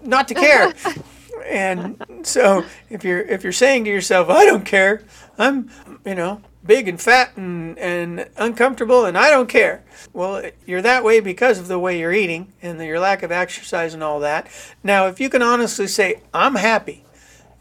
not 0.03 0.27
to 0.29 0.33
care. 0.33 0.73
and 1.47 2.03
so 2.23 2.65
if 2.89 3.03
you're 3.03 3.21
if 3.21 3.43
you're 3.43 3.51
saying 3.53 3.85
to 3.85 3.89
yourself, 3.89 4.29
I 4.29 4.45
don't 4.45 4.65
care, 4.65 5.03
I'm 5.37 5.69
you 6.05 6.15
know, 6.15 6.41
big 6.65 6.87
and 6.87 6.99
fat 7.01 7.35
and, 7.35 7.77
and 7.79 8.29
uncomfortable 8.37 9.05
and 9.05 9.17
I 9.17 9.29
don't 9.29 9.49
care. 9.49 9.83
Well, 10.13 10.43
you're 10.65 10.81
that 10.81 11.03
way 11.03 11.19
because 11.19 11.59
of 11.59 11.67
the 11.67 11.79
way 11.79 11.99
you're 11.99 12.13
eating 12.13 12.53
and 12.61 12.79
your 12.79 12.99
lack 12.99 13.23
of 13.23 13.31
exercise 13.31 13.93
and 13.93 14.03
all 14.03 14.19
that. 14.21 14.47
Now, 14.83 15.07
if 15.07 15.19
you 15.19 15.29
can 15.29 15.41
honestly 15.41 15.87
say, 15.87 16.21
I'm 16.33 16.55
happy, 16.55 17.03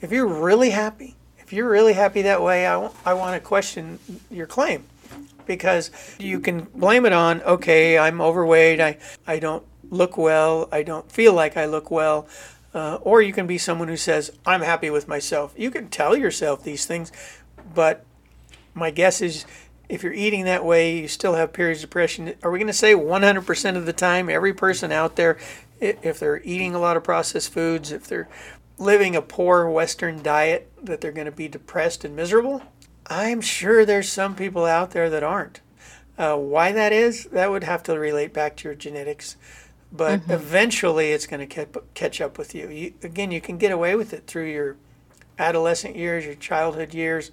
if 0.00 0.12
you're 0.12 0.26
really 0.26 0.70
happy, 0.70 1.16
if 1.38 1.52
you're 1.52 1.68
really 1.68 1.92
happy 1.92 2.22
that 2.22 2.42
way, 2.42 2.66
I, 2.66 2.74
w- 2.74 2.92
I 3.04 3.14
want 3.14 3.34
to 3.34 3.40
question 3.40 3.98
your 4.30 4.46
claim 4.46 4.84
because 5.46 5.90
you 6.18 6.40
can 6.40 6.62
blame 6.74 7.06
it 7.06 7.12
on, 7.12 7.42
okay, 7.42 7.98
I'm 7.98 8.20
overweight, 8.20 8.80
I, 8.80 8.98
I 9.26 9.38
don't 9.38 9.64
look 9.90 10.16
well, 10.16 10.68
I 10.72 10.82
don't 10.82 11.10
feel 11.10 11.32
like 11.32 11.56
I 11.56 11.66
look 11.66 11.90
well. 11.90 12.26
Uh, 12.76 12.98
or 13.00 13.22
you 13.22 13.32
can 13.32 13.46
be 13.46 13.56
someone 13.56 13.88
who 13.88 13.96
says, 13.96 14.30
I'm 14.44 14.60
happy 14.60 14.90
with 14.90 15.08
myself. 15.08 15.54
You 15.56 15.70
can 15.70 15.88
tell 15.88 16.14
yourself 16.14 16.62
these 16.62 16.84
things, 16.84 17.10
but 17.74 18.04
my 18.74 18.90
guess 18.90 19.22
is 19.22 19.46
if 19.88 20.02
you're 20.02 20.12
eating 20.12 20.44
that 20.44 20.62
way, 20.62 20.98
you 20.98 21.08
still 21.08 21.36
have 21.36 21.54
periods 21.54 21.82
of 21.82 21.88
depression. 21.88 22.34
Are 22.42 22.50
we 22.50 22.58
going 22.58 22.66
to 22.66 22.74
say 22.74 22.92
100% 22.92 23.76
of 23.76 23.86
the 23.86 23.94
time, 23.94 24.28
every 24.28 24.52
person 24.52 24.92
out 24.92 25.16
there, 25.16 25.38
if 25.80 26.20
they're 26.20 26.42
eating 26.44 26.74
a 26.74 26.78
lot 26.78 26.98
of 26.98 27.02
processed 27.02 27.50
foods, 27.50 27.92
if 27.92 28.06
they're 28.06 28.28
living 28.76 29.16
a 29.16 29.22
poor 29.22 29.70
Western 29.70 30.22
diet 30.22 30.70
that 30.82 31.00
they're 31.00 31.12
going 31.12 31.24
to 31.24 31.32
be 31.32 31.48
depressed 31.48 32.04
and 32.04 32.14
miserable? 32.14 32.60
I'm 33.06 33.40
sure 33.40 33.86
there's 33.86 34.12
some 34.12 34.34
people 34.34 34.66
out 34.66 34.90
there 34.90 35.08
that 35.08 35.22
aren't. 35.22 35.62
Uh, 36.18 36.36
why 36.36 36.72
that 36.72 36.92
is, 36.92 37.24
that 37.32 37.50
would 37.50 37.64
have 37.64 37.82
to 37.84 37.98
relate 37.98 38.34
back 38.34 38.54
to 38.56 38.68
your 38.68 38.74
genetics. 38.74 39.36
But 39.92 40.20
mm-hmm. 40.20 40.32
eventually 40.32 41.12
it's 41.12 41.26
going 41.26 41.48
to 41.48 41.66
catch 41.94 42.20
up 42.20 42.38
with 42.38 42.54
you. 42.54 42.68
you. 42.68 42.94
Again, 43.02 43.30
you 43.30 43.40
can 43.40 43.56
get 43.56 43.72
away 43.72 43.94
with 43.94 44.12
it 44.12 44.26
through 44.26 44.50
your 44.50 44.76
adolescent 45.38 45.96
years, 45.96 46.24
your 46.24 46.34
childhood 46.34 46.92
years 46.92 47.30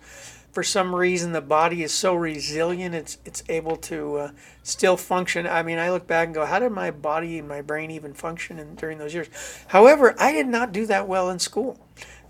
for 0.53 0.61
some 0.61 0.93
reason 0.93 1.31
the 1.31 1.41
body 1.41 1.81
is 1.81 1.91
so 1.91 2.13
resilient 2.13 2.93
it's 2.93 3.17
it's 3.25 3.43
able 3.49 3.75
to 3.75 4.15
uh, 4.17 4.31
still 4.61 4.95
function 4.95 5.47
i 5.47 5.63
mean 5.63 5.79
i 5.79 5.89
look 5.89 6.05
back 6.07 6.27
and 6.27 6.35
go 6.35 6.45
how 6.45 6.59
did 6.59 6.71
my 6.71 6.91
body 6.91 7.39
and 7.39 7.47
my 7.47 7.61
brain 7.61 7.91
even 7.91 8.13
function 8.13 8.59
in, 8.59 8.75
during 8.75 8.99
those 8.99 9.13
years 9.13 9.27
however 9.67 10.15
i 10.19 10.31
did 10.31 10.47
not 10.47 10.71
do 10.71 10.85
that 10.85 11.07
well 11.07 11.29
in 11.29 11.39
school 11.39 11.77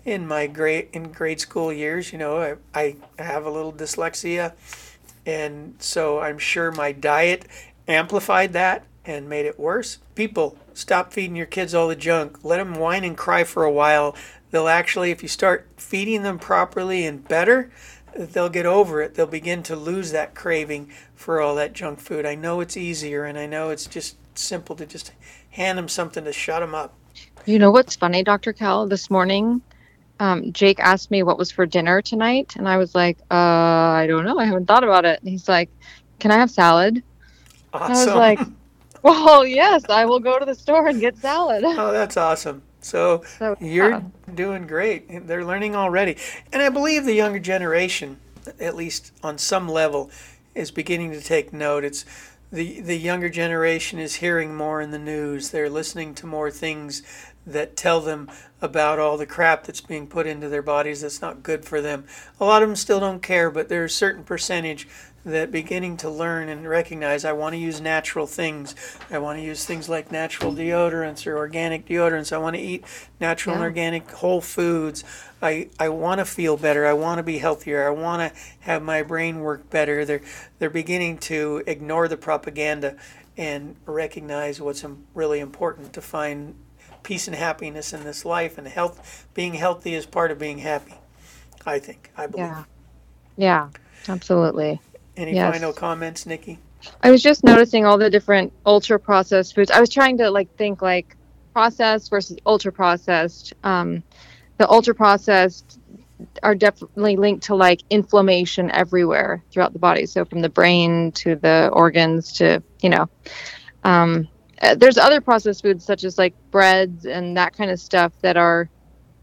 in 0.04 0.26
my 0.26 0.46
grade 0.46 0.88
in 0.92 1.12
grade 1.12 1.38
school 1.38 1.72
years 1.72 2.12
you 2.12 2.18
know 2.18 2.56
I, 2.74 2.96
I 3.18 3.22
have 3.22 3.44
a 3.44 3.50
little 3.50 3.72
dyslexia 3.72 4.54
and 5.26 5.76
so 5.78 6.18
i'm 6.18 6.38
sure 6.38 6.72
my 6.72 6.92
diet 6.92 7.46
amplified 7.86 8.54
that 8.54 8.86
and 9.04 9.28
made 9.28 9.46
it 9.46 9.58
worse 9.58 9.98
people 10.14 10.56
stop 10.72 11.12
feeding 11.12 11.36
your 11.36 11.46
kids 11.46 11.74
all 11.74 11.88
the 11.88 11.96
junk 11.96 12.42
let 12.44 12.56
them 12.56 12.74
whine 12.74 13.04
and 13.04 13.16
cry 13.16 13.44
for 13.44 13.64
a 13.64 13.72
while 13.72 14.14
they'll 14.50 14.68
actually 14.68 15.10
if 15.10 15.22
you 15.22 15.28
start 15.28 15.66
feeding 15.76 16.22
them 16.22 16.38
properly 16.38 17.04
and 17.04 17.28
better 17.28 17.70
they'll 18.16 18.48
get 18.48 18.66
over 18.66 19.02
it. 19.02 19.14
They'll 19.14 19.26
begin 19.26 19.62
to 19.64 19.76
lose 19.76 20.12
that 20.12 20.34
craving 20.34 20.90
for 21.14 21.40
all 21.40 21.54
that 21.56 21.72
junk 21.72 22.00
food. 22.00 22.26
I 22.26 22.34
know 22.34 22.60
it's 22.60 22.76
easier, 22.76 23.24
and 23.24 23.38
I 23.38 23.46
know 23.46 23.70
it's 23.70 23.86
just 23.86 24.16
simple 24.36 24.76
to 24.76 24.86
just 24.86 25.12
hand 25.50 25.78
them 25.78 25.88
something 25.88 26.24
to 26.24 26.32
shut 26.32 26.60
them 26.60 26.74
up. 26.74 26.94
You 27.46 27.58
know 27.58 27.70
what's 27.70 27.96
funny, 27.96 28.22
Dr. 28.22 28.52
Kell? 28.52 28.86
This 28.86 29.10
morning, 29.10 29.60
um, 30.20 30.52
Jake 30.52 30.80
asked 30.80 31.10
me 31.10 31.22
what 31.22 31.38
was 31.38 31.50
for 31.50 31.66
dinner 31.66 32.00
tonight, 32.02 32.54
and 32.56 32.68
I 32.68 32.76
was 32.76 32.94
like, 32.94 33.18
uh, 33.30 33.34
I 33.34 34.06
don't 34.08 34.24
know. 34.24 34.38
I 34.38 34.44
haven't 34.44 34.66
thought 34.66 34.84
about 34.84 35.04
it. 35.04 35.20
And 35.20 35.28
he's 35.28 35.48
like, 35.48 35.70
Can 36.18 36.30
I 36.30 36.36
have 36.36 36.50
salad? 36.50 37.02
Awesome. 37.72 37.92
I 37.92 38.04
was 38.04 38.14
like, 38.14 38.40
Well, 39.04 39.46
yes, 39.46 39.84
I 39.90 40.06
will 40.06 40.18
go 40.18 40.38
to 40.38 40.46
the 40.46 40.54
store 40.54 40.88
and 40.88 40.98
get 40.98 41.18
salad. 41.18 41.62
Oh, 41.76 41.92
that's 41.92 42.16
awesome. 42.16 42.62
So, 42.80 43.22
so 43.38 43.54
you're 43.60 43.90
yeah. 43.90 44.02
doing 44.34 44.66
great. 44.66 45.26
They're 45.26 45.44
learning 45.44 45.76
already. 45.76 46.16
And 46.52 46.62
I 46.62 46.70
believe 46.70 47.04
the 47.04 47.12
younger 47.12 47.38
generation, 47.38 48.18
at 48.58 48.74
least 48.74 49.12
on 49.22 49.36
some 49.36 49.68
level, 49.68 50.10
is 50.54 50.70
beginning 50.70 51.10
to 51.12 51.20
take 51.20 51.52
note. 51.52 51.84
It's 51.84 52.06
the, 52.50 52.80
the 52.80 52.96
younger 52.96 53.28
generation 53.28 53.98
is 53.98 54.16
hearing 54.16 54.54
more 54.54 54.80
in 54.80 54.90
the 54.90 54.98
news. 54.98 55.50
They're 55.50 55.68
listening 55.68 56.14
to 56.16 56.26
more 56.26 56.50
things 56.50 57.02
that 57.46 57.76
tell 57.76 58.00
them 58.00 58.30
about 58.62 58.98
all 58.98 59.18
the 59.18 59.26
crap 59.26 59.64
that's 59.64 59.82
being 59.82 60.06
put 60.06 60.26
into 60.26 60.48
their 60.48 60.62
bodies 60.62 61.02
that's 61.02 61.20
not 61.20 61.42
good 61.42 61.66
for 61.66 61.82
them. 61.82 62.04
A 62.40 62.44
lot 62.44 62.62
of 62.62 62.70
them 62.70 62.76
still 62.76 63.00
don't 63.00 63.22
care, 63.22 63.50
but 63.50 63.68
there's 63.68 63.92
a 63.92 63.96
certain 63.96 64.24
percentage 64.24 64.88
that 65.24 65.50
beginning 65.50 65.96
to 65.98 66.10
learn 66.10 66.48
and 66.48 66.68
recognize 66.68 67.24
I 67.24 67.32
want 67.32 67.54
to 67.54 67.58
use 67.58 67.80
natural 67.80 68.26
things. 68.26 68.74
I 69.10 69.18
want 69.18 69.38
to 69.38 69.44
use 69.44 69.64
things 69.64 69.88
like 69.88 70.12
natural 70.12 70.52
deodorants 70.52 71.26
or 71.26 71.36
organic 71.36 71.86
deodorants. 71.86 72.32
I 72.32 72.38
want 72.38 72.56
to 72.56 72.62
eat 72.62 72.84
natural 73.20 73.54
yeah. 73.54 73.60
and 73.60 73.64
organic 73.64 74.10
whole 74.10 74.40
foods. 74.40 75.02
I, 75.40 75.70
I 75.78 75.88
want 75.88 76.18
to 76.18 76.24
feel 76.24 76.56
better. 76.56 76.86
I 76.86 76.92
want 76.92 77.18
to 77.18 77.22
be 77.22 77.38
healthier. 77.38 77.86
I 77.86 77.90
want 77.90 78.34
to 78.34 78.40
have 78.60 78.82
my 78.82 79.02
brain 79.02 79.40
work 79.40 79.70
better. 79.70 80.04
They're 80.04 80.22
they're 80.58 80.70
beginning 80.70 81.18
to 81.18 81.62
ignore 81.66 82.08
the 82.08 82.16
propaganda 82.16 82.96
and 83.36 83.76
recognize 83.86 84.60
what's 84.60 84.84
really 85.14 85.40
important 85.40 85.92
to 85.94 86.00
find 86.00 86.54
peace 87.02 87.26
and 87.26 87.36
happiness 87.36 87.92
in 87.92 88.02
this 88.04 88.24
life, 88.24 88.58
and 88.58 88.66
health, 88.66 89.26
being 89.34 89.54
healthy 89.54 89.94
is 89.94 90.06
part 90.06 90.30
of 90.30 90.38
being 90.38 90.58
happy. 90.58 90.94
I 91.66 91.78
think. 91.78 92.10
I 92.16 92.26
believe. 92.26 92.46
Yeah. 92.46 92.64
Yeah. 93.36 93.68
Absolutely. 94.08 94.80
Any 95.16 95.34
Yes. 95.34 95.52
final 95.54 95.72
comments, 95.72 96.26
Nikki? 96.26 96.58
I 97.02 97.10
was 97.10 97.22
just 97.22 97.44
noticing 97.44 97.86
all 97.86 97.98
the 97.98 98.10
different 98.10 98.52
ultra 98.66 98.98
processed 98.98 99.54
foods. 99.54 99.70
I 99.70 99.80
was 99.80 99.88
trying 99.88 100.18
to 100.18 100.30
like 100.30 100.54
think 100.56 100.82
like 100.82 101.16
processed 101.52 102.10
versus 102.10 102.36
ultra 102.44 102.72
processed. 102.72 103.54
Um, 103.62 104.02
the 104.58 104.68
ultra 104.68 104.94
processed 104.94 105.78
are 106.42 106.54
definitely 106.54 107.16
linked 107.16 107.44
to 107.44 107.54
like 107.54 107.82
inflammation 107.90 108.70
everywhere 108.70 109.42
throughout 109.50 109.72
the 109.72 109.78
body. 109.78 110.06
So 110.06 110.24
from 110.24 110.40
the 110.40 110.48
brain 110.48 111.12
to 111.12 111.36
the 111.36 111.70
organs 111.72 112.32
to 112.34 112.62
you 112.82 112.90
know, 112.90 113.08
um, 113.84 114.28
uh, 114.62 114.74
there's 114.74 114.98
other 114.98 115.20
processed 115.20 115.62
foods 115.62 115.84
such 115.84 116.04
as 116.04 116.18
like 116.18 116.34
breads 116.50 117.06
and 117.06 117.36
that 117.36 117.56
kind 117.56 117.70
of 117.70 117.80
stuff 117.80 118.12
that 118.22 118.36
are 118.36 118.68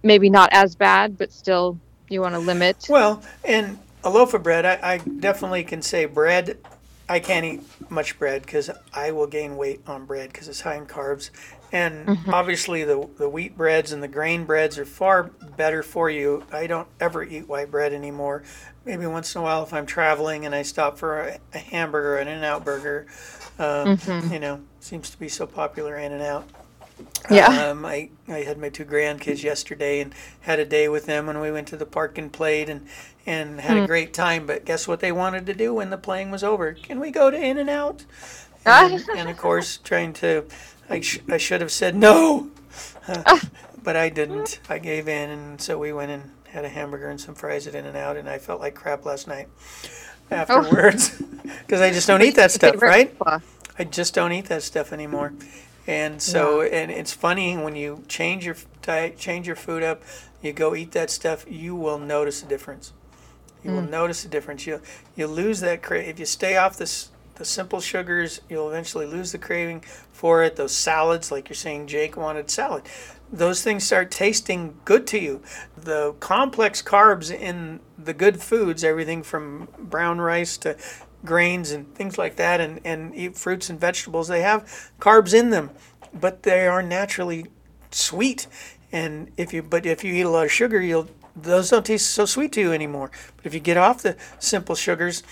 maybe 0.03 0.29
not 0.29 0.49
as 0.51 0.75
bad, 0.75 1.17
but 1.17 1.31
still 1.31 1.79
you 2.09 2.21
want 2.21 2.35
to 2.35 2.39
limit. 2.39 2.87
Well, 2.89 3.23
and 3.45 3.77
a 4.03 4.09
loaf 4.09 4.33
of 4.33 4.43
bread, 4.43 4.65
I, 4.65 4.93
I 4.93 4.97
definitely 4.97 5.63
can 5.63 5.81
say 5.81 6.05
bread. 6.05 6.57
I 7.09 7.19
can't 7.19 7.45
eat 7.45 7.61
much 7.89 8.17
bread 8.17 8.43
because 8.43 8.69
I 8.93 9.11
will 9.11 9.27
gain 9.27 9.57
weight 9.57 9.81
on 9.85 10.05
bread 10.05 10.31
because 10.31 10.47
it's 10.47 10.61
high 10.61 10.75
in 10.75 10.85
carbs. 10.85 11.29
And 11.73 12.19
obviously, 12.27 12.83
the, 12.83 13.07
the 13.17 13.29
wheat 13.29 13.55
breads 13.57 13.91
and 13.91 14.03
the 14.03 14.07
grain 14.07 14.45
breads 14.45 14.77
are 14.77 14.85
far 14.85 15.23
better 15.23 15.83
for 15.83 16.09
you. 16.09 16.43
I 16.51 16.67
don't 16.67 16.87
ever 16.99 17.23
eat 17.23 17.47
white 17.47 17.71
bread 17.71 17.93
anymore. 17.93 18.43
Maybe 18.85 19.05
once 19.05 19.35
in 19.35 19.41
a 19.41 19.43
while 19.43 19.63
if 19.63 19.73
I'm 19.73 19.85
traveling 19.85 20.45
and 20.45 20.55
I 20.55 20.63
stop 20.63 20.97
for 20.97 21.21
a, 21.21 21.39
a 21.53 21.57
hamburger, 21.59 22.17
an 22.17 22.27
In 22.27 22.35
and 22.35 22.45
Out 22.45 22.65
burger. 22.65 23.07
Um, 23.59 23.97
You 24.31 24.39
know, 24.39 24.61
seems 24.79 25.09
to 25.11 25.19
be 25.19 25.29
so 25.29 25.45
popular, 25.45 25.95
In 25.97 26.11
and 26.11 26.21
Out. 26.21 26.49
Yeah. 27.29 27.69
Um, 27.69 27.85
I, 27.85 28.09
I 28.27 28.39
had 28.39 28.57
my 28.57 28.69
two 28.69 28.85
grandkids 28.85 29.43
yesterday 29.43 30.01
and 30.01 30.13
had 30.41 30.59
a 30.59 30.65
day 30.65 30.87
with 30.87 31.05
them 31.05 31.27
when 31.27 31.39
we 31.39 31.51
went 31.51 31.67
to 31.69 31.77
the 31.77 31.85
park 31.85 32.17
and 32.17 32.31
played 32.31 32.69
and, 32.69 32.87
and 33.25 33.59
had 33.61 33.77
a 33.77 33.87
great 33.87 34.13
time. 34.13 34.45
But 34.45 34.65
guess 34.65 34.87
what 34.87 34.99
they 34.99 35.11
wanted 35.11 35.45
to 35.47 35.53
do 35.53 35.73
when 35.73 35.89
the 35.89 35.97
playing 35.97 36.31
was 36.31 36.43
over? 36.43 36.73
Can 36.73 36.99
we 36.99 37.11
go 37.11 37.29
to 37.29 37.37
In 37.37 37.57
and 37.57 37.69
Out? 37.69 38.05
And, 38.65 39.03
and 39.15 39.29
of 39.29 39.37
course, 39.37 39.77
trying 39.77 40.13
to, 40.13 40.45
I, 40.89 41.01
sh- 41.01 41.19
I 41.29 41.37
should 41.37 41.61
have 41.61 41.71
said 41.71 41.95
no, 41.95 42.49
Uh, 43.07 43.39
but 43.83 43.95
I 43.95 44.09
didn't. 44.09 44.59
I 44.69 44.77
gave 44.79 45.07
in, 45.07 45.29
and 45.29 45.61
so 45.61 45.77
we 45.77 45.91
went 45.93 46.11
and 46.11 46.31
had 46.49 46.65
a 46.65 46.69
hamburger 46.69 47.09
and 47.09 47.19
some 47.19 47.35
fries 47.35 47.67
at 47.67 47.75
In 47.75 47.85
and 47.85 47.97
Out, 47.97 48.17
and 48.17 48.29
I 48.29 48.37
felt 48.37 48.59
like 48.61 48.75
crap 48.75 49.05
last 49.05 49.27
night 49.27 49.47
afterwards 50.29 51.21
because 51.65 51.81
I 51.81 51.91
just 51.91 52.07
don't 52.07 52.21
eat 52.21 52.35
that 52.35 52.51
stuff, 52.51 52.81
right? 52.81 53.15
I 53.77 53.83
just 53.85 54.13
don't 54.13 54.31
eat 54.31 54.45
that 54.45 54.63
stuff 54.63 54.93
anymore. 54.93 55.33
And 55.87 56.21
so, 56.21 56.61
and 56.61 56.91
it's 56.91 57.11
funny 57.13 57.57
when 57.57 57.75
you 57.75 58.03
change 58.07 58.45
your 58.45 58.55
diet, 58.81 59.17
change 59.17 59.47
your 59.47 59.55
food 59.55 59.81
up, 59.83 60.03
you 60.41 60.53
go 60.53 60.75
eat 60.75 60.91
that 60.91 61.09
stuff, 61.09 61.45
you 61.49 61.75
will 61.75 61.97
notice 61.97 62.43
a 62.43 62.45
difference. 62.45 62.93
You 63.63 63.71
will 63.71 63.81
hmm. 63.81 63.91
notice 63.91 64.25
a 64.25 64.27
difference. 64.27 64.65
You 64.65 64.81
you 65.15 65.27
lose 65.27 65.59
that 65.59 65.81
cra- 65.81 66.01
if 66.01 66.19
you 66.19 66.25
stay 66.25 66.57
off 66.57 66.77
this 66.77 67.09
the 67.41 67.45
simple 67.45 67.81
sugars, 67.81 68.39
you'll 68.49 68.69
eventually 68.69 69.07
lose 69.07 69.31
the 69.31 69.37
craving 69.39 69.83
for 70.11 70.43
it. 70.43 70.55
Those 70.57 70.73
salads, 70.73 71.31
like 71.31 71.49
you're 71.49 71.55
saying, 71.55 71.87
Jake 71.87 72.15
wanted 72.15 72.51
salad. 72.51 72.83
Those 73.31 73.63
things 73.63 73.83
start 73.83 74.11
tasting 74.11 74.79
good 74.85 75.07
to 75.07 75.19
you. 75.19 75.41
The 75.75 76.13
complex 76.19 76.83
carbs 76.83 77.31
in 77.33 77.79
the 77.97 78.13
good 78.13 78.41
foods, 78.41 78.83
everything 78.83 79.23
from 79.23 79.69
brown 79.79 80.21
rice 80.21 80.55
to 80.57 80.77
grains 81.25 81.71
and 81.71 81.93
things 81.95 82.17
like 82.19 82.35
that, 82.35 82.61
and, 82.61 82.79
and 82.83 83.15
eat 83.15 83.37
fruits 83.37 83.69
and 83.71 83.79
vegetables, 83.79 84.27
they 84.27 84.41
have 84.41 84.91
carbs 84.99 85.33
in 85.33 85.49
them, 85.49 85.71
but 86.13 86.43
they 86.43 86.67
are 86.67 86.83
naturally 86.83 87.47
sweet. 87.89 88.45
And 88.91 89.31
if 89.35 89.51
you 89.51 89.63
but 89.63 89.85
if 89.87 90.03
you 90.03 90.13
eat 90.13 90.21
a 90.21 90.29
lot 90.29 90.45
of 90.45 90.51
sugar, 90.51 90.79
you'll 90.79 91.09
those 91.35 91.69
don't 91.69 91.85
taste 91.85 92.09
so 92.11 92.25
sweet 92.25 92.51
to 92.53 92.61
you 92.61 92.73
anymore. 92.73 93.11
But 93.37 93.45
if 93.45 93.53
you 93.53 93.59
get 93.59 93.77
off 93.77 94.01
the 94.01 94.17
simple 94.39 94.75
sugars 94.75 95.23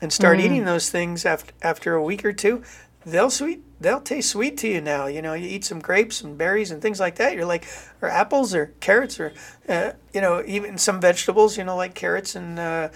and 0.00 0.12
start 0.12 0.40
eating 0.40 0.64
those 0.64 0.90
things 0.90 1.24
after 1.24 1.52
after 1.62 1.94
a 1.94 2.02
week 2.02 2.24
or 2.24 2.32
two, 2.32 2.62
they'll 3.06 3.30
sweet 3.30 3.62
they'll 3.80 4.00
taste 4.00 4.30
sweet 4.30 4.56
to 4.58 4.68
you 4.68 4.80
now. 4.80 5.06
You 5.06 5.22
know, 5.22 5.34
you 5.34 5.48
eat 5.48 5.64
some 5.64 5.80
grapes 5.80 6.22
and 6.22 6.36
berries 6.36 6.70
and 6.70 6.80
things 6.82 7.00
like 7.00 7.16
that. 7.16 7.34
You're 7.34 7.46
like, 7.46 7.66
or 8.02 8.08
apples 8.08 8.54
or 8.54 8.72
carrots 8.80 9.20
or 9.20 9.32
uh, 9.68 9.92
you 10.12 10.20
know 10.20 10.42
even 10.46 10.78
some 10.78 11.00
vegetables. 11.00 11.56
You 11.56 11.64
know, 11.64 11.76
like 11.76 11.94
carrots 11.94 12.34
and 12.34 12.58
uh, 12.58 12.88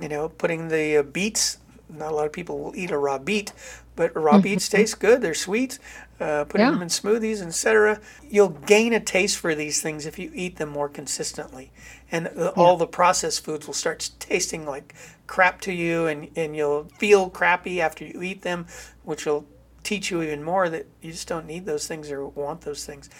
you 0.00 0.08
know 0.08 0.28
putting 0.28 0.68
the 0.68 0.98
uh, 0.98 1.02
beets. 1.02 1.58
Not 1.88 2.12
a 2.12 2.14
lot 2.14 2.26
of 2.26 2.32
people 2.32 2.58
will 2.58 2.74
eat 2.74 2.90
a 2.90 2.98
raw 2.98 3.18
beet, 3.18 3.52
but 3.96 4.14
raw 4.16 4.38
beets 4.38 4.68
taste 4.68 4.98
good. 5.00 5.20
They're 5.22 5.34
sweet. 5.34 5.78
Uh, 6.20 6.44
putting 6.44 6.66
Yeah. 6.66 6.70
them 6.70 6.82
in 6.82 6.88
smoothies, 6.88 7.42
etc. 7.42 8.00
You'll 8.30 8.50
gain 8.50 8.92
a 8.92 9.00
taste 9.00 9.36
for 9.36 9.54
these 9.54 9.82
things 9.82 10.06
if 10.06 10.16
you 10.18 10.30
eat 10.32 10.56
them 10.56 10.68
more 10.68 10.88
consistently, 10.88 11.72
and 12.12 12.26
the, 12.26 12.50
all 12.50 12.76
the 12.76 12.86
processed 12.86 13.44
foods 13.44 13.66
will 13.66 13.74
start 13.74 14.10
tasting 14.20 14.64
like 14.64 14.94
crap 15.26 15.60
to 15.62 15.72
you, 15.72 16.06
and, 16.06 16.28
and 16.36 16.54
you'll 16.54 16.84
feel 16.98 17.28
crappy 17.30 17.80
after 17.80 18.04
you 18.04 18.22
eat 18.22 18.42
them, 18.42 18.66
which 19.02 19.26
will 19.26 19.44
teach 19.82 20.10
you 20.10 20.22
even 20.22 20.42
more 20.42 20.68
that 20.68 20.86
you 21.02 21.10
just 21.10 21.26
don't 21.28 21.46
need 21.46 21.66
those 21.66 21.86
things 21.88 22.10
or 22.12 22.26
want 22.28 22.60
those 22.60 22.86
things. 22.86 23.10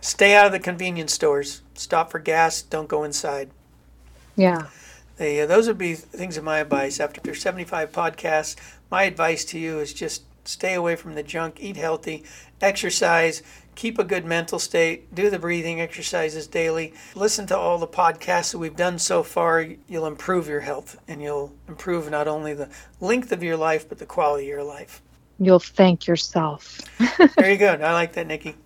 Stay 0.00 0.34
out 0.34 0.46
of 0.46 0.52
the 0.52 0.58
convenience 0.58 1.12
stores. 1.12 1.60
Stop 1.74 2.10
for 2.10 2.18
gas. 2.18 2.62
Don't 2.62 2.88
go 2.88 3.04
inside. 3.04 3.50
Yeah. 4.34 4.68
They, 5.18 5.42
uh, 5.42 5.46
those 5.46 5.68
would 5.68 5.76
be 5.76 5.94
things 5.94 6.38
of 6.38 6.44
my 6.44 6.58
advice. 6.58 6.98
After 7.00 7.34
75 7.34 7.92
podcasts, 7.92 8.56
my 8.90 9.04
advice 9.04 9.44
to 9.46 9.58
you 9.58 9.78
is 9.78 9.92
just 9.92 10.24
stay 10.44 10.74
away 10.74 10.96
from 10.96 11.14
the 11.14 11.22
junk, 11.22 11.56
eat 11.60 11.76
healthy, 11.76 12.24
exercise, 12.60 13.42
keep 13.74 13.98
a 13.98 14.04
good 14.04 14.24
mental 14.24 14.58
state, 14.58 15.14
do 15.14 15.30
the 15.30 15.38
breathing 15.38 15.80
exercises 15.80 16.46
daily, 16.46 16.92
listen 17.14 17.46
to 17.46 17.56
all 17.56 17.78
the 17.78 17.86
podcasts 17.86 18.52
that 18.52 18.58
we've 18.58 18.76
done 18.76 18.98
so 18.98 19.22
far. 19.22 19.66
You'll 19.88 20.06
improve 20.06 20.48
your 20.48 20.60
health 20.60 20.98
and 21.08 21.22
you'll 21.22 21.52
improve 21.68 22.10
not 22.10 22.28
only 22.28 22.52
the 22.54 22.68
length 23.00 23.32
of 23.32 23.42
your 23.42 23.56
life, 23.56 23.88
but 23.88 23.98
the 23.98 24.06
quality 24.06 24.44
of 24.44 24.48
your 24.48 24.64
life. 24.64 25.00
You'll 25.38 25.58
thank 25.58 26.06
yourself. 26.06 26.80
There 27.36 27.50
you 27.50 27.56
go. 27.56 27.72
I 27.72 27.92
like 27.92 28.12
that, 28.14 28.26
Nikki. 28.26 28.56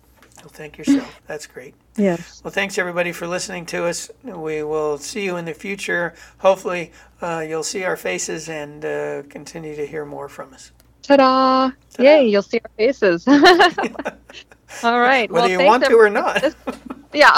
You'll 0.45 0.51
thank 0.51 0.77
yourself. 0.77 1.21
That's 1.25 1.47
great. 1.47 1.73
Yes. 1.95 2.41
Well, 2.43 2.51
thanks 2.51 2.77
everybody 2.77 3.11
for 3.11 3.25
listening 3.25 3.65
to 3.65 3.85
us. 3.85 4.11
We 4.23 4.61
will 4.61 4.99
see 4.99 5.25
you 5.25 5.37
in 5.37 5.45
the 5.45 5.55
future. 5.55 6.13
Hopefully, 6.37 6.91
uh, 7.19 7.43
you'll 7.49 7.63
see 7.63 7.83
our 7.83 7.97
faces 7.97 8.47
and 8.47 8.85
uh, 8.85 9.23
continue 9.27 9.75
to 9.75 9.87
hear 9.87 10.05
more 10.05 10.29
from 10.29 10.53
us. 10.53 10.71
Ta-da! 11.01 11.71
Yay! 11.97 12.27
You'll 12.27 12.43
see 12.43 12.59
our 12.63 12.69
faces. 12.77 13.27
All 14.83 14.99
right. 14.99 15.31
Whether 15.31 15.47
well, 15.47 15.49
you 15.49 15.65
want 15.65 15.83
to 15.85 15.95
or 15.95 16.11
not. 16.11 16.53
Yeah, 17.13 17.31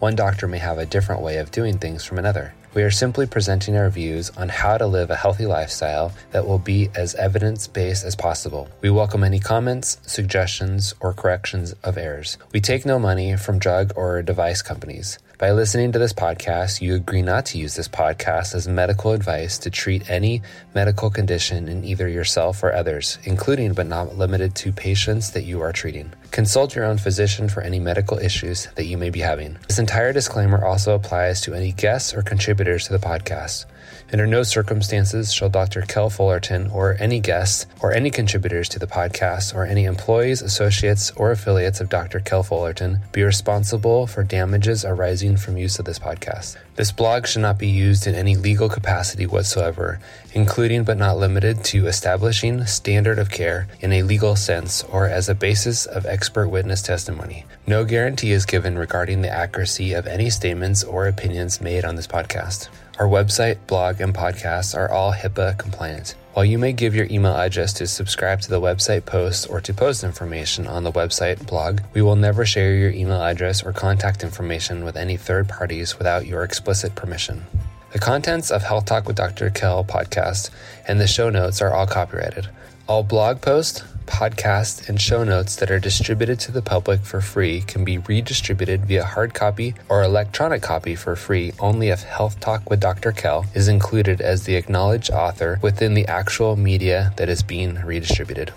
One 0.00 0.16
doctor 0.16 0.48
may 0.48 0.58
have 0.58 0.78
a 0.78 0.86
different 0.86 1.22
way 1.22 1.36
of 1.36 1.52
doing 1.52 1.78
things 1.78 2.02
from 2.04 2.18
another. 2.18 2.52
We 2.74 2.84
are 2.84 2.90
simply 2.90 3.26
presenting 3.26 3.76
our 3.76 3.90
views 3.90 4.30
on 4.30 4.48
how 4.48 4.78
to 4.78 4.86
live 4.86 5.10
a 5.10 5.16
healthy 5.16 5.44
lifestyle 5.44 6.10
that 6.30 6.46
will 6.46 6.58
be 6.58 6.88
as 6.94 7.14
evidence 7.16 7.66
based 7.66 8.02
as 8.02 8.16
possible. 8.16 8.66
We 8.80 8.88
welcome 8.88 9.22
any 9.22 9.40
comments, 9.40 9.98
suggestions, 10.06 10.94
or 10.98 11.12
corrections 11.12 11.74
of 11.84 11.98
errors. 11.98 12.38
We 12.50 12.62
take 12.62 12.86
no 12.86 12.98
money 12.98 13.36
from 13.36 13.58
drug 13.58 13.92
or 13.94 14.22
device 14.22 14.62
companies, 14.62 15.18
By 15.42 15.50
listening 15.50 15.90
to 15.90 15.98
this 15.98 16.12
podcast, 16.12 16.80
you 16.80 16.94
agree 16.94 17.20
not 17.20 17.46
to 17.46 17.58
use 17.58 17.74
this 17.74 17.88
podcast 17.88 18.54
as 18.54 18.68
medical 18.68 19.10
advice 19.10 19.58
to 19.58 19.70
treat 19.70 20.08
any 20.08 20.40
medical 20.72 21.10
condition 21.10 21.68
in 21.68 21.84
either 21.84 22.06
yourself 22.06 22.62
or 22.62 22.72
others, 22.72 23.18
including 23.24 23.72
but 23.72 23.88
not 23.88 24.16
limited 24.16 24.54
to 24.54 24.72
patients 24.72 25.32
that 25.32 25.42
you 25.42 25.60
are 25.60 25.72
treating. 25.72 26.12
Consult 26.30 26.76
your 26.76 26.84
own 26.84 26.96
physician 26.96 27.48
for 27.48 27.60
any 27.60 27.80
medical 27.80 28.18
issues 28.18 28.68
that 28.76 28.84
you 28.84 28.96
may 28.96 29.10
be 29.10 29.18
having. 29.18 29.58
This 29.66 29.80
entire 29.80 30.12
disclaimer 30.12 30.64
also 30.64 30.94
applies 30.94 31.40
to 31.40 31.54
any 31.54 31.72
guests 31.72 32.14
or 32.14 32.22
contributors 32.22 32.86
to 32.86 32.92
the 32.92 33.04
podcast. 33.04 33.64
Under 34.12 34.26
no 34.26 34.42
circumstances 34.42 35.32
shall 35.32 35.48
Dr. 35.48 35.82
Kell 35.82 36.10
Fullerton 36.10 36.68
or 36.68 36.96
any 37.00 37.18
guests 37.18 37.66
or 37.80 37.92
any 37.92 38.10
contributors 38.10 38.68
to 38.70 38.78
the 38.78 38.86
podcast 38.86 39.54
or 39.54 39.64
any 39.64 39.84
employees, 39.84 40.42
associates, 40.42 41.10
or 41.12 41.30
affiliates 41.30 41.80
of 41.80 41.88
Dr. 41.88 42.20
Kell 42.20 42.42
Fullerton 42.42 42.98
be 43.12 43.22
responsible 43.22 44.06
for 44.06 44.22
damages 44.22 44.84
arising 44.84 45.36
from 45.38 45.56
use 45.56 45.78
of 45.78 45.86
this 45.86 45.98
podcast. 45.98 46.56
This 46.76 46.92
blog 46.92 47.26
should 47.26 47.42
not 47.42 47.58
be 47.58 47.68
used 47.68 48.06
in 48.06 48.14
any 48.14 48.36
legal 48.36 48.68
capacity 48.68 49.26
whatsoever, 49.26 50.00
including 50.32 50.84
but 50.84 50.96
not 50.96 51.18
limited 51.18 51.64
to 51.64 51.86
establishing 51.86 52.64
standard 52.66 53.18
of 53.18 53.30
care 53.30 53.68
in 53.80 53.92
a 53.92 54.02
legal 54.02 54.36
sense 54.36 54.82
or 54.84 55.06
as 55.06 55.28
a 55.28 55.34
basis 55.34 55.84
of 55.84 56.06
expert 56.06 56.48
witness 56.48 56.80
testimony. 56.82 57.44
No 57.66 57.84
guarantee 57.84 58.32
is 58.32 58.46
given 58.46 58.78
regarding 58.78 59.22
the 59.22 59.30
accuracy 59.30 59.92
of 59.92 60.06
any 60.06 60.30
statements 60.30 60.82
or 60.82 61.06
opinions 61.06 61.60
made 61.60 61.84
on 61.84 61.96
this 61.96 62.06
podcast. 62.06 62.68
Our 62.98 63.06
website, 63.06 63.66
blog, 63.66 64.02
and 64.02 64.14
podcasts 64.14 64.76
are 64.76 64.90
all 64.90 65.14
HIPAA 65.14 65.58
compliant. 65.58 66.14
While 66.34 66.44
you 66.44 66.58
may 66.58 66.74
give 66.74 66.94
your 66.94 67.06
email 67.10 67.34
address 67.34 67.72
to 67.74 67.86
subscribe 67.86 68.42
to 68.42 68.50
the 68.50 68.60
website 68.60 69.06
posts 69.06 69.46
or 69.46 69.62
to 69.62 69.72
post 69.72 70.04
information 70.04 70.66
on 70.66 70.84
the 70.84 70.92
website 70.92 71.46
blog, 71.46 71.80
we 71.94 72.02
will 72.02 72.16
never 72.16 72.44
share 72.44 72.74
your 72.74 72.90
email 72.90 73.22
address 73.22 73.62
or 73.62 73.72
contact 73.72 74.22
information 74.22 74.84
with 74.84 74.96
any 74.96 75.16
third 75.16 75.48
parties 75.48 75.96
without 75.96 76.26
your 76.26 76.44
explicit 76.44 76.94
permission. 76.94 77.44
The 77.92 77.98
contents 77.98 78.50
of 78.50 78.62
Health 78.62 78.84
Talk 78.84 79.06
with 79.06 79.16
Dr. 79.16 79.48
Kell 79.48 79.84
podcast 79.84 80.50
and 80.86 81.00
the 81.00 81.06
show 81.06 81.30
notes 81.30 81.62
are 81.62 81.72
all 81.72 81.86
copyrighted. 81.86 82.48
All 82.88 83.02
blog 83.02 83.40
posts, 83.40 83.82
podcasts, 84.06 84.88
and 84.88 85.00
show 85.00 85.24
notes 85.24 85.56
that 85.56 85.70
are 85.70 85.78
distributed 85.78 86.38
to 86.40 86.52
the 86.52 86.62
public 86.62 87.00
for 87.00 87.20
free 87.20 87.62
can 87.62 87.84
be 87.84 87.98
redistributed 87.98 88.86
via 88.86 89.04
hard 89.04 89.34
copy 89.34 89.74
or 89.88 90.02
electronic 90.02 90.62
copy 90.62 90.94
for 90.94 91.16
free 91.16 91.52
only 91.58 91.88
if 91.88 92.02
Health 92.02 92.40
Talk 92.40 92.68
with 92.68 92.80
Dr. 92.80 93.12
Kell 93.12 93.46
is 93.54 93.68
included 93.68 94.20
as 94.20 94.44
the 94.44 94.56
acknowledged 94.56 95.10
author 95.10 95.58
within 95.62 95.94
the 95.94 96.06
actual 96.06 96.56
media 96.56 97.12
that 97.16 97.28
is 97.28 97.42
being 97.42 97.74
redistributed. 97.76 98.52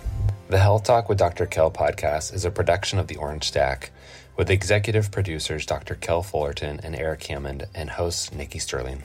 The 0.49 0.59
Health 0.59 0.83
Talk 0.83 1.09
with 1.09 1.17
Dr. 1.17 1.45
Kell 1.45 1.71
podcast 1.71 2.33
is 2.33 2.45
a 2.45 2.51
production 2.51 2.99
of 2.99 3.07
the 3.07 3.15
Orange 3.15 3.45
Stack 3.45 3.91
with 4.37 4.49
executive 4.49 5.11
producers 5.11 5.65
Dr. 5.65 5.95
Kell 5.95 6.21
Fullerton 6.21 6.79
and 6.83 6.95
Eric 6.95 7.23
Hammond 7.23 7.67
and 7.73 7.89
host 7.89 8.33
Nikki 8.35 8.59
Sterling. 8.59 9.03